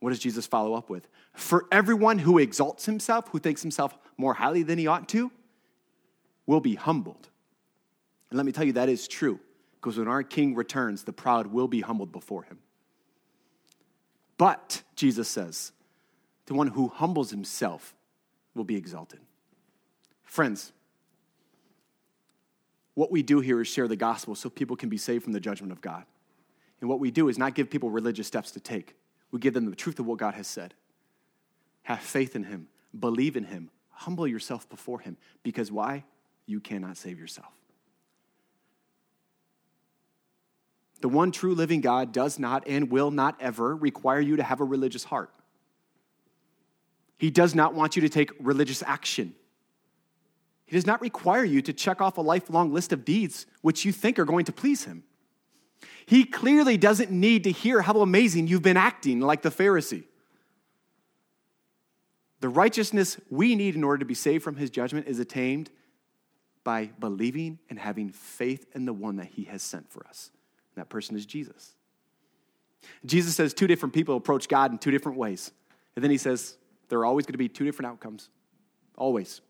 What 0.00 0.10
does 0.10 0.18
Jesus 0.18 0.46
follow 0.46 0.74
up 0.74 0.90
with? 0.90 1.08
For 1.32 1.66
everyone 1.72 2.18
who 2.18 2.38
exalts 2.38 2.86
himself, 2.86 3.28
who 3.28 3.38
thinks 3.38 3.62
himself 3.62 3.96
more 4.16 4.34
highly 4.34 4.62
than 4.62 4.78
he 4.78 4.86
ought 4.86 5.08
to, 5.08 5.32
will 6.46 6.60
be 6.60 6.74
humbled. 6.74 7.28
And 8.30 8.36
let 8.36 8.46
me 8.46 8.52
tell 8.52 8.64
you, 8.64 8.74
that 8.74 8.88
is 8.88 9.08
true. 9.08 9.40
Because 9.80 9.98
when 9.98 10.08
our 10.08 10.22
king 10.22 10.54
returns, 10.54 11.04
the 11.04 11.12
proud 11.12 11.48
will 11.48 11.68
be 11.68 11.80
humbled 11.80 12.12
before 12.12 12.44
him. 12.44 12.58
But, 14.36 14.82
Jesus 14.94 15.28
says, 15.28 15.72
the 16.46 16.54
one 16.54 16.68
who 16.68 16.88
humbles 16.88 17.30
himself 17.30 17.94
will 18.54 18.64
be 18.64 18.76
exalted. 18.76 19.20
Friends, 20.24 20.72
what 22.94 23.10
we 23.10 23.22
do 23.22 23.40
here 23.40 23.60
is 23.60 23.68
share 23.68 23.88
the 23.88 23.96
gospel 23.96 24.34
so 24.34 24.48
people 24.48 24.76
can 24.76 24.88
be 24.88 24.98
saved 24.98 25.24
from 25.24 25.32
the 25.32 25.40
judgment 25.40 25.72
of 25.72 25.80
God. 25.80 26.04
And 26.80 26.88
what 26.88 27.00
we 27.00 27.10
do 27.10 27.28
is 27.28 27.38
not 27.38 27.54
give 27.54 27.70
people 27.70 27.90
religious 27.90 28.26
steps 28.26 28.52
to 28.52 28.60
take, 28.60 28.94
we 29.30 29.38
give 29.38 29.54
them 29.54 29.68
the 29.68 29.76
truth 29.76 29.98
of 29.98 30.06
what 30.06 30.18
God 30.18 30.34
has 30.34 30.46
said. 30.46 30.74
Have 31.82 32.00
faith 32.00 32.36
in 32.36 32.44
Him, 32.44 32.68
believe 32.98 33.36
in 33.36 33.44
Him, 33.44 33.70
humble 33.90 34.26
yourself 34.26 34.68
before 34.68 35.00
Him. 35.00 35.16
Because 35.42 35.72
why? 35.72 36.04
You 36.46 36.60
cannot 36.60 36.96
save 36.96 37.18
yourself. 37.18 37.52
The 41.00 41.08
one 41.08 41.30
true 41.30 41.54
living 41.54 41.80
God 41.80 42.12
does 42.12 42.38
not 42.38 42.66
and 42.66 42.90
will 42.90 43.10
not 43.10 43.36
ever 43.40 43.76
require 43.76 44.20
you 44.20 44.36
to 44.36 44.42
have 44.42 44.60
a 44.60 44.64
religious 44.64 45.04
heart. 45.04 45.30
He 47.18 47.30
does 47.30 47.54
not 47.54 47.74
want 47.74 47.96
you 47.96 48.02
to 48.02 48.08
take 48.08 48.30
religious 48.40 48.82
action. 48.82 49.34
He 50.66 50.76
does 50.76 50.86
not 50.86 51.00
require 51.00 51.44
you 51.44 51.62
to 51.62 51.72
check 51.72 52.00
off 52.00 52.18
a 52.18 52.20
lifelong 52.20 52.72
list 52.72 52.92
of 52.92 53.04
deeds 53.04 53.46
which 53.62 53.84
you 53.84 53.92
think 53.92 54.18
are 54.18 54.24
going 54.24 54.44
to 54.46 54.52
please 54.52 54.84
Him. 54.84 55.04
He 56.06 56.24
clearly 56.24 56.76
doesn't 56.76 57.10
need 57.10 57.44
to 57.44 57.52
hear 57.52 57.82
how 57.82 58.00
amazing 58.00 58.46
you've 58.46 58.62
been 58.62 58.76
acting 58.76 59.20
like 59.20 59.42
the 59.42 59.50
Pharisee. 59.50 60.04
The 62.40 62.48
righteousness 62.48 63.20
we 63.30 63.54
need 63.54 63.74
in 63.74 63.84
order 63.84 63.98
to 63.98 64.04
be 64.04 64.14
saved 64.14 64.44
from 64.44 64.56
His 64.56 64.70
judgment 64.70 65.06
is 65.06 65.18
attained 65.18 65.70
by 66.64 66.90
believing 66.98 67.58
and 67.68 67.78
having 67.78 68.10
faith 68.10 68.66
in 68.74 68.84
the 68.84 68.92
one 68.92 69.16
that 69.16 69.26
He 69.26 69.44
has 69.44 69.62
sent 69.62 69.90
for 69.90 70.06
us. 70.06 70.30
And 70.74 70.82
That 70.82 70.88
person 70.88 71.16
is 71.16 71.26
Jesus. 71.26 71.74
Jesus 73.04 73.34
says 73.34 73.52
two 73.52 73.66
different 73.66 73.92
people 73.92 74.16
approach 74.16 74.48
God 74.48 74.72
in 74.72 74.78
two 74.78 74.90
different 74.90 75.18
ways. 75.18 75.50
And 75.94 76.02
then 76.02 76.10
He 76.10 76.18
says 76.18 76.56
there 76.88 76.98
are 77.00 77.06
always 77.06 77.26
going 77.26 77.34
to 77.34 77.38
be 77.38 77.48
two 77.48 77.64
different 77.64 77.90
outcomes. 77.90 78.28
Always. 78.96 79.40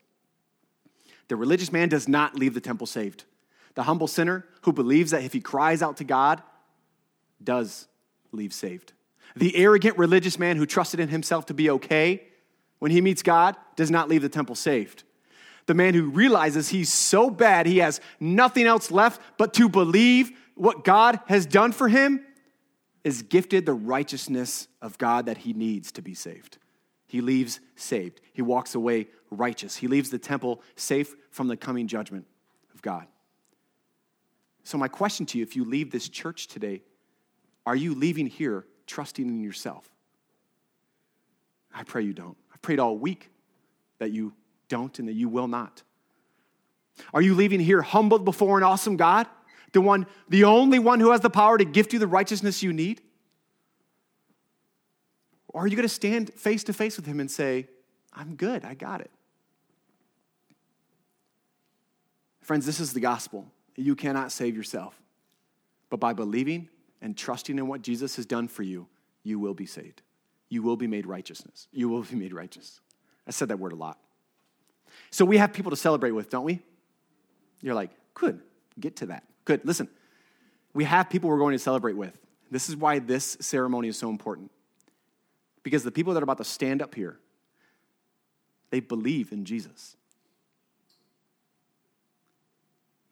The 1.29 1.37
religious 1.37 1.71
man 1.71 1.89
does 1.89 2.09
not 2.09 2.35
leave 2.35 2.55
the 2.55 2.61
temple 2.61 2.87
saved. 2.87 3.25
The 3.79 3.85
humble 3.85 4.09
sinner 4.09 4.45
who 4.63 4.73
believes 4.73 5.13
that 5.13 5.23
if 5.23 5.33
he 5.33 5.41
cries 5.41 5.83
out 5.83 5.99
to 5.99 6.05
God, 6.05 6.43
does 7.41 7.87
leave 8.33 8.53
saved. 8.53 8.93
The 9.37 9.55
arrogant 9.55 9.97
religious 9.97 10.37
man 10.37 10.57
who 10.57 10.67
trusted 10.67 10.99
in 10.99 11.11
himself 11.11 11.47
to 11.47 11.55
be 11.55 11.71
okay 11.71 12.25
when 12.81 12.91
he 12.91 13.01
meets 13.01 13.23
God 13.23 13.55
does 13.77 13.89
not 13.89 14.09
leave 14.09 14.23
the 14.23 14.29
temple 14.29 14.57
saved. 14.57 15.05
The 15.67 15.75
man 15.75 15.95
who 15.95 16.11
realizes 16.11 16.71
he's 16.71 16.93
so 16.93 17.31
bad 17.31 17.67
he 17.67 17.79
has 17.79 18.01
nothing 18.19 18.67
else 18.67 18.91
left 18.91 19.21
but 19.39 19.55
to 19.55 19.69
believe 19.69 20.33
what 20.57 20.83
God 20.83 21.21
has 21.29 21.47
done 21.47 21.71
for 21.71 21.87
him 21.87 22.27
is 23.05 23.23
gifted 23.23 23.65
the 23.65 23.75
righteousness 23.75 24.67
of 24.83 24.99
God 24.99 25.27
that 25.27 25.39
he 25.39 25.53
needs 25.53 25.93
to 25.93 26.03
be 26.03 26.15
saved. 26.15 26.59
He 27.07 27.21
leaves 27.21 27.61
saved. 27.77 28.21
He 28.33 28.43
walks 28.43 28.75
away 28.75 29.07
righteous. 29.31 29.77
He 29.77 29.87
leaves 29.87 30.11
the 30.11 30.19
temple 30.19 30.63
safe 30.75 31.15
from 31.31 31.47
the 31.47 31.57
coming 31.57 31.87
judgment 31.87 32.27
of 32.75 32.83
God. 32.83 33.07
So, 34.69 34.77
my 34.77 34.89
question 34.89 35.25
to 35.25 35.39
you 35.39 35.43
if 35.43 35.57
you 35.57 35.65
leave 35.65 35.91
this 35.91 36.11
church 36.11 36.47
today, 36.47 36.83
are 37.65 37.75
you 37.75 37.95
leaving 37.95 38.27
here 38.27 38.67
trusting 38.87 39.27
in 39.27 39.43
yourself? 39.43 39.89
I 41.75 41.85
pray 41.85 42.03
you 42.03 42.13
don't. 42.13 42.37
I've 42.53 42.61
prayed 42.61 42.79
all 42.79 42.99
week 42.99 43.31
that 43.99 44.11
you 44.11 44.35
don't 44.69 44.99
and 44.99 45.09
that 45.09 45.15
you 45.15 45.31
will 45.31 45.49
not. 45.49 45.83
Are 47.15 47.23
you 47.23 47.35
leaving 47.35 47.61
here 47.61 47.81
humbled 47.81 48.27
before 48.27 48.59
an 48.59 48.63
awesome 48.63 48.99
God? 48.99 49.27
The 49.73 49.81
one, 49.81 50.07
the 50.29 50.45
only 50.45 50.79
one 50.79 51.01
who 51.01 51.13
has 51.13 51.23
the 51.23 51.31
power 51.31 51.57
to 51.57 51.65
gift 51.65 51.95
you 51.95 51.99
the 51.99 52.07
righteousness 52.07 52.63
you 52.63 52.75
need? 52.75 53.01
Or 55.49 55.63
are 55.63 55.67
you 55.67 55.77
going 55.77 55.89
to 55.89 55.95
stand 55.95 56.35
face 56.35 56.63
to 56.65 56.75
face 56.75 56.99
with 56.99 57.07
him 57.07 57.21
and 57.21 57.31
say, 57.31 57.69
I'm 58.13 58.37
good, 58.37 58.67
I 58.67 58.75
got 58.75 59.01
it? 59.01 59.11
Friends, 62.43 62.67
this 62.67 62.81
is 62.81 62.93
the 62.93 63.01
gospel. 63.01 63.51
You 63.79 63.95
cannot 63.95 64.33
save 64.33 64.57
yourself. 64.57 65.01
But 65.89 66.01
by 66.01 66.13
believing 66.13 66.69
and 67.01 67.17
trusting 67.17 67.57
in 67.59 67.69
what 67.69 67.81
Jesus 67.81 68.17
has 68.17 68.27
done 68.27 68.49
for 68.49 68.65
you, 68.65 68.89
you 69.23 69.39
will 69.39 69.55
be 69.55 69.67
saved. 69.67 70.03
You 70.49 70.63
will 70.63 70.77
be 70.77 70.89
made 70.89 71.07
righteousness. 71.07 71.69
You 71.73 71.89
will 71.89 72.03
be 72.03 72.17
made 72.17 72.33
righteous. 72.33 72.81
I 73.27 73.31
said 73.31 73.49
that 73.49 73.59
word 73.59 73.73
a 73.73 73.77
lot. 73.77 73.99
So 75.11 75.25
we 75.25 75.37
have 75.37 75.53
people 75.53 75.71
to 75.71 75.77
celebrate 75.77 76.11
with, 76.11 76.29
don't 76.29 76.45
we? 76.45 76.61
You're 77.61 77.75
like, 77.75 77.91
good, 78.15 78.41
get 78.81 78.97
to 78.97 79.07
that. 79.07 79.25
Good. 79.45 79.61
Listen, 79.65 79.89
we 80.75 80.85
have 80.85 81.09
people 81.09 81.31
we're 81.31 81.39
going 81.39 81.53
to 81.53 81.59
celebrate 81.59 81.97
with. 81.97 82.19
This 82.51 82.69
is 82.69 82.77
why 82.77 82.99
this 82.99 83.37
ceremony 83.41 83.89
is 83.89 83.97
so 83.97 84.09
important. 84.09 84.51
Because 85.63 85.85
the 85.85 85.93
people 85.93 86.15
that 86.15 86.21
are 86.21 86.25
about 86.25 86.39
to 86.39 86.45
stand 86.45 86.83
up 86.83 86.95
here, 86.95 87.19
they 88.71 88.81
believe 88.81 89.31
in 89.31 89.45
Jesus. 89.45 89.97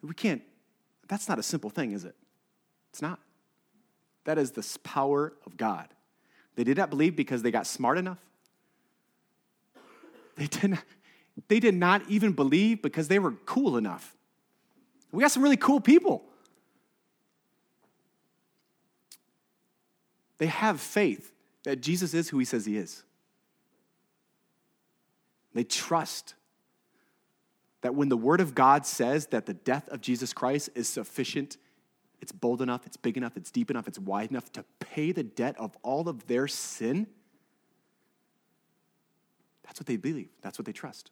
We 0.03 0.15
can't, 0.15 0.43
that's 1.09 1.29
not 1.29 1.39
a 1.39 1.43
simple 1.43 1.71
thing, 1.71 1.93
is 1.93 2.05
it? 2.05 2.15
It's 2.91 3.03
not. 3.03 3.21
That 4.25 4.39
is 4.39 4.53
the 4.53 4.79
power 4.83 5.33
of 5.47 5.57
God. 5.57 5.89
They 6.57 6.65
did 6.65 6.77
not 6.77 6.91
believe 6.91 7.15
because 7.15 7.43
they 7.43 7.51
got 7.51 7.67
smart 7.67 7.99
enough. 7.99 8.19
They 10.37 10.47
did 10.47 10.71
not, 10.71 10.85
they 11.49 11.61
did 11.61 11.75
not 11.75 12.03
even 12.09 12.33
believe 12.33 12.83
because 12.83 13.09
they 13.09 13.19
were 13.19 13.33
cool 13.45 13.77
enough. 13.77 14.17
We 15.13 15.23
got 15.23 15.31
some 15.31 15.43
really 15.43 15.57
cool 15.57 15.81
people. 15.81 16.25
They 20.39 20.47
have 20.47 20.81
faith 20.81 21.33
that 21.65 21.81
Jesus 21.81 22.13
is 22.13 22.29
who 22.29 22.39
he 22.39 22.45
says 22.45 22.67
he 22.67 22.77
is. 22.77 23.03
They 25.55 25.65
trust 25.65 26.35
that 27.83 27.95
when 27.95 28.09
the 28.09 28.17
Word 28.17 28.41
of 28.41 28.55
God 28.55 28.87
says 28.87 29.27
that 29.29 29.47
the 29.47 29.55
death 29.55 29.89
of 29.89 30.01
Jesus 30.01 30.33
Christ 30.33 30.71
is 30.75 30.89
sufficient, 30.89 31.57
it's 32.21 32.33
bold 32.33 32.63
enough, 32.63 32.87
it's 32.87 32.97
big 32.97 33.17
enough, 33.17 33.37
it's 33.37 33.51
deep 33.51 33.71
enough, 33.71 33.87
it's 33.87 33.99
wide 33.99 34.31
enough 34.31 34.51
to 34.53 34.65
pay 34.81 35.13
the 35.13 35.23
debt 35.23 35.55
of 35.59 35.77
all 35.83 36.09
of 36.09 36.27
their 36.27 36.49
sin, 36.49 37.07
That's 39.67 39.81
what 39.81 39.87
they 39.87 39.97
believe, 39.97 40.31
that's 40.43 40.59
what 40.59 40.65
they 40.65 40.73
trust. 40.73 41.11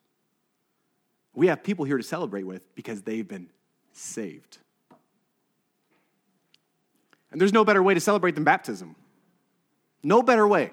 We 1.34 1.48
have 1.48 1.62
people 1.62 1.84
here 1.84 1.96
to 1.96 2.02
celebrate 2.02 2.44
with 2.44 2.74
because 2.74 3.02
they've 3.02 3.26
been 3.26 3.50
saved. 3.92 4.58
And 7.30 7.40
there's 7.40 7.52
no 7.52 7.64
better 7.64 7.82
way 7.82 7.94
to 7.94 8.00
celebrate 8.00 8.36
than 8.36 8.44
baptism. 8.44 8.94
No 10.04 10.22
better 10.22 10.46
way. 10.46 10.70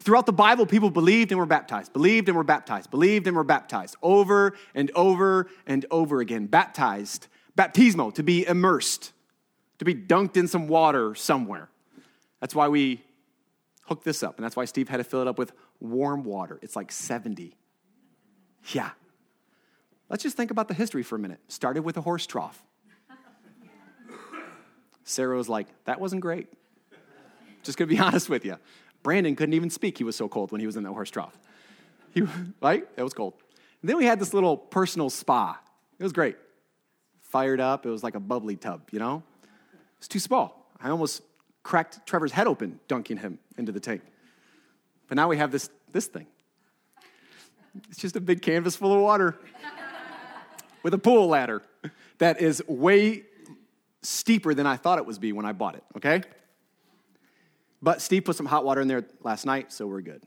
Throughout 0.00 0.26
the 0.26 0.32
Bible, 0.32 0.64
people 0.64 0.90
believed 0.90 1.32
and 1.32 1.38
were 1.38 1.46
baptized, 1.46 1.92
believed 1.92 2.28
and 2.28 2.36
were 2.36 2.44
baptized, 2.44 2.90
believed 2.90 3.26
and 3.26 3.36
were 3.36 3.44
baptized 3.44 3.96
over 4.02 4.56
and 4.74 4.90
over 4.94 5.48
and 5.66 5.84
over 5.90 6.20
again. 6.20 6.46
Baptized, 6.46 7.26
baptismo, 7.56 8.14
to 8.14 8.22
be 8.22 8.46
immersed, 8.46 9.12
to 9.78 9.84
be 9.84 9.94
dunked 9.94 10.36
in 10.36 10.46
some 10.46 10.68
water 10.68 11.14
somewhere. 11.14 11.68
That's 12.40 12.54
why 12.54 12.68
we 12.68 13.02
hooked 13.86 14.04
this 14.04 14.22
up, 14.22 14.36
and 14.36 14.44
that's 14.44 14.54
why 14.54 14.66
Steve 14.66 14.88
had 14.88 14.98
to 14.98 15.04
fill 15.04 15.22
it 15.22 15.28
up 15.28 15.38
with 15.38 15.52
warm 15.80 16.22
water. 16.22 16.58
It's 16.62 16.76
like 16.76 16.92
70. 16.92 17.56
Yeah. 18.72 18.90
Let's 20.08 20.22
just 20.22 20.36
think 20.36 20.50
about 20.50 20.68
the 20.68 20.74
history 20.74 21.02
for 21.02 21.16
a 21.16 21.18
minute. 21.18 21.40
Started 21.48 21.82
with 21.82 21.96
a 21.96 22.00
horse 22.00 22.26
trough. 22.26 22.62
Sarah 25.04 25.36
was 25.36 25.48
like, 25.48 25.66
that 25.84 26.00
wasn't 26.00 26.20
great. 26.20 26.48
Just 27.62 27.78
gonna 27.78 27.88
be 27.88 27.98
honest 27.98 28.28
with 28.28 28.44
you. 28.44 28.56
Brandon 29.02 29.36
couldn't 29.36 29.54
even 29.54 29.70
speak. 29.70 29.98
He 29.98 30.04
was 30.04 30.16
so 30.16 30.28
cold 30.28 30.52
when 30.52 30.60
he 30.60 30.66
was 30.66 30.76
in 30.76 30.82
that 30.84 30.92
horse 30.92 31.10
trough. 31.10 31.38
He, 32.12 32.22
right? 32.60 32.86
It 32.96 33.02
was 33.02 33.14
cold. 33.14 33.34
And 33.82 33.88
then 33.88 33.96
we 33.96 34.04
had 34.04 34.18
this 34.18 34.34
little 34.34 34.56
personal 34.56 35.10
spa. 35.10 35.60
It 35.98 36.02
was 36.02 36.12
great. 36.12 36.36
Fired 37.20 37.60
up. 37.60 37.86
It 37.86 37.90
was 37.90 38.02
like 38.02 38.14
a 38.14 38.20
bubbly 38.20 38.56
tub, 38.56 38.88
you 38.90 38.98
know? 38.98 39.22
It's 39.98 40.08
too 40.08 40.18
small. 40.18 40.70
I 40.80 40.90
almost 40.90 41.22
cracked 41.62 42.06
Trevor's 42.06 42.32
head 42.32 42.46
open 42.46 42.80
dunking 42.88 43.18
him 43.18 43.38
into 43.56 43.72
the 43.72 43.80
tank. 43.80 44.02
But 45.08 45.16
now 45.16 45.28
we 45.28 45.36
have 45.36 45.52
this, 45.52 45.70
this 45.92 46.06
thing. 46.06 46.26
It's 47.88 47.98
just 47.98 48.16
a 48.16 48.20
big 48.20 48.42
canvas 48.42 48.76
full 48.76 48.92
of 48.92 49.00
water 49.00 49.38
with 50.82 50.94
a 50.94 50.98
pool 50.98 51.28
ladder 51.28 51.62
that 52.18 52.40
is 52.40 52.62
way 52.66 53.24
steeper 54.02 54.54
than 54.54 54.66
I 54.66 54.76
thought 54.76 54.98
it 54.98 55.06
was 55.06 55.18
be 55.18 55.32
when 55.32 55.46
I 55.46 55.52
bought 55.52 55.74
it, 55.74 55.84
okay? 55.96 56.22
But 57.80 58.02
Steve 58.02 58.24
put 58.24 58.36
some 58.36 58.46
hot 58.46 58.64
water 58.64 58.80
in 58.80 58.88
there 58.88 59.04
last 59.22 59.46
night, 59.46 59.72
so 59.72 59.86
we're 59.86 60.00
good. 60.00 60.22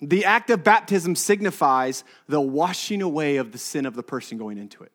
The 0.00 0.24
act 0.24 0.50
of 0.50 0.62
baptism 0.62 1.14
signifies 1.16 2.04
the 2.28 2.40
washing 2.40 3.02
away 3.02 3.36
of 3.36 3.52
the 3.52 3.58
sin 3.58 3.86
of 3.86 3.94
the 3.94 4.02
person 4.02 4.38
going 4.38 4.58
into 4.58 4.82
it. 4.82 4.92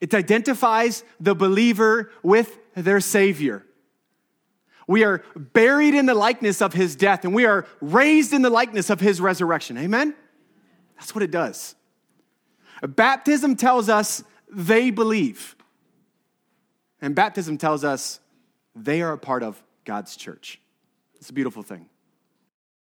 It 0.00 0.14
identifies 0.14 1.04
the 1.20 1.34
believer 1.34 2.10
with 2.22 2.58
their 2.74 3.00
Savior. 3.00 3.64
We 4.88 5.04
are 5.04 5.22
buried 5.36 5.94
in 5.94 6.06
the 6.06 6.14
likeness 6.14 6.60
of 6.60 6.72
his 6.72 6.96
death, 6.96 7.24
and 7.24 7.34
we 7.34 7.46
are 7.46 7.66
raised 7.80 8.32
in 8.32 8.42
the 8.42 8.50
likeness 8.50 8.90
of 8.90 9.00
his 9.00 9.20
resurrection. 9.20 9.78
Amen? 9.78 10.14
That's 10.96 11.14
what 11.14 11.22
it 11.22 11.30
does. 11.30 11.76
Baptism 12.82 13.54
tells 13.54 13.88
us 13.88 14.24
they 14.50 14.90
believe, 14.90 15.54
and 17.00 17.14
baptism 17.14 17.58
tells 17.58 17.84
us 17.84 18.18
they 18.74 19.02
are 19.02 19.12
a 19.12 19.18
part 19.18 19.42
of 19.42 19.62
God's 19.84 20.16
church. 20.16 20.60
It's 21.14 21.30
a 21.30 21.32
beautiful 21.32 21.62
thing. 21.62 21.88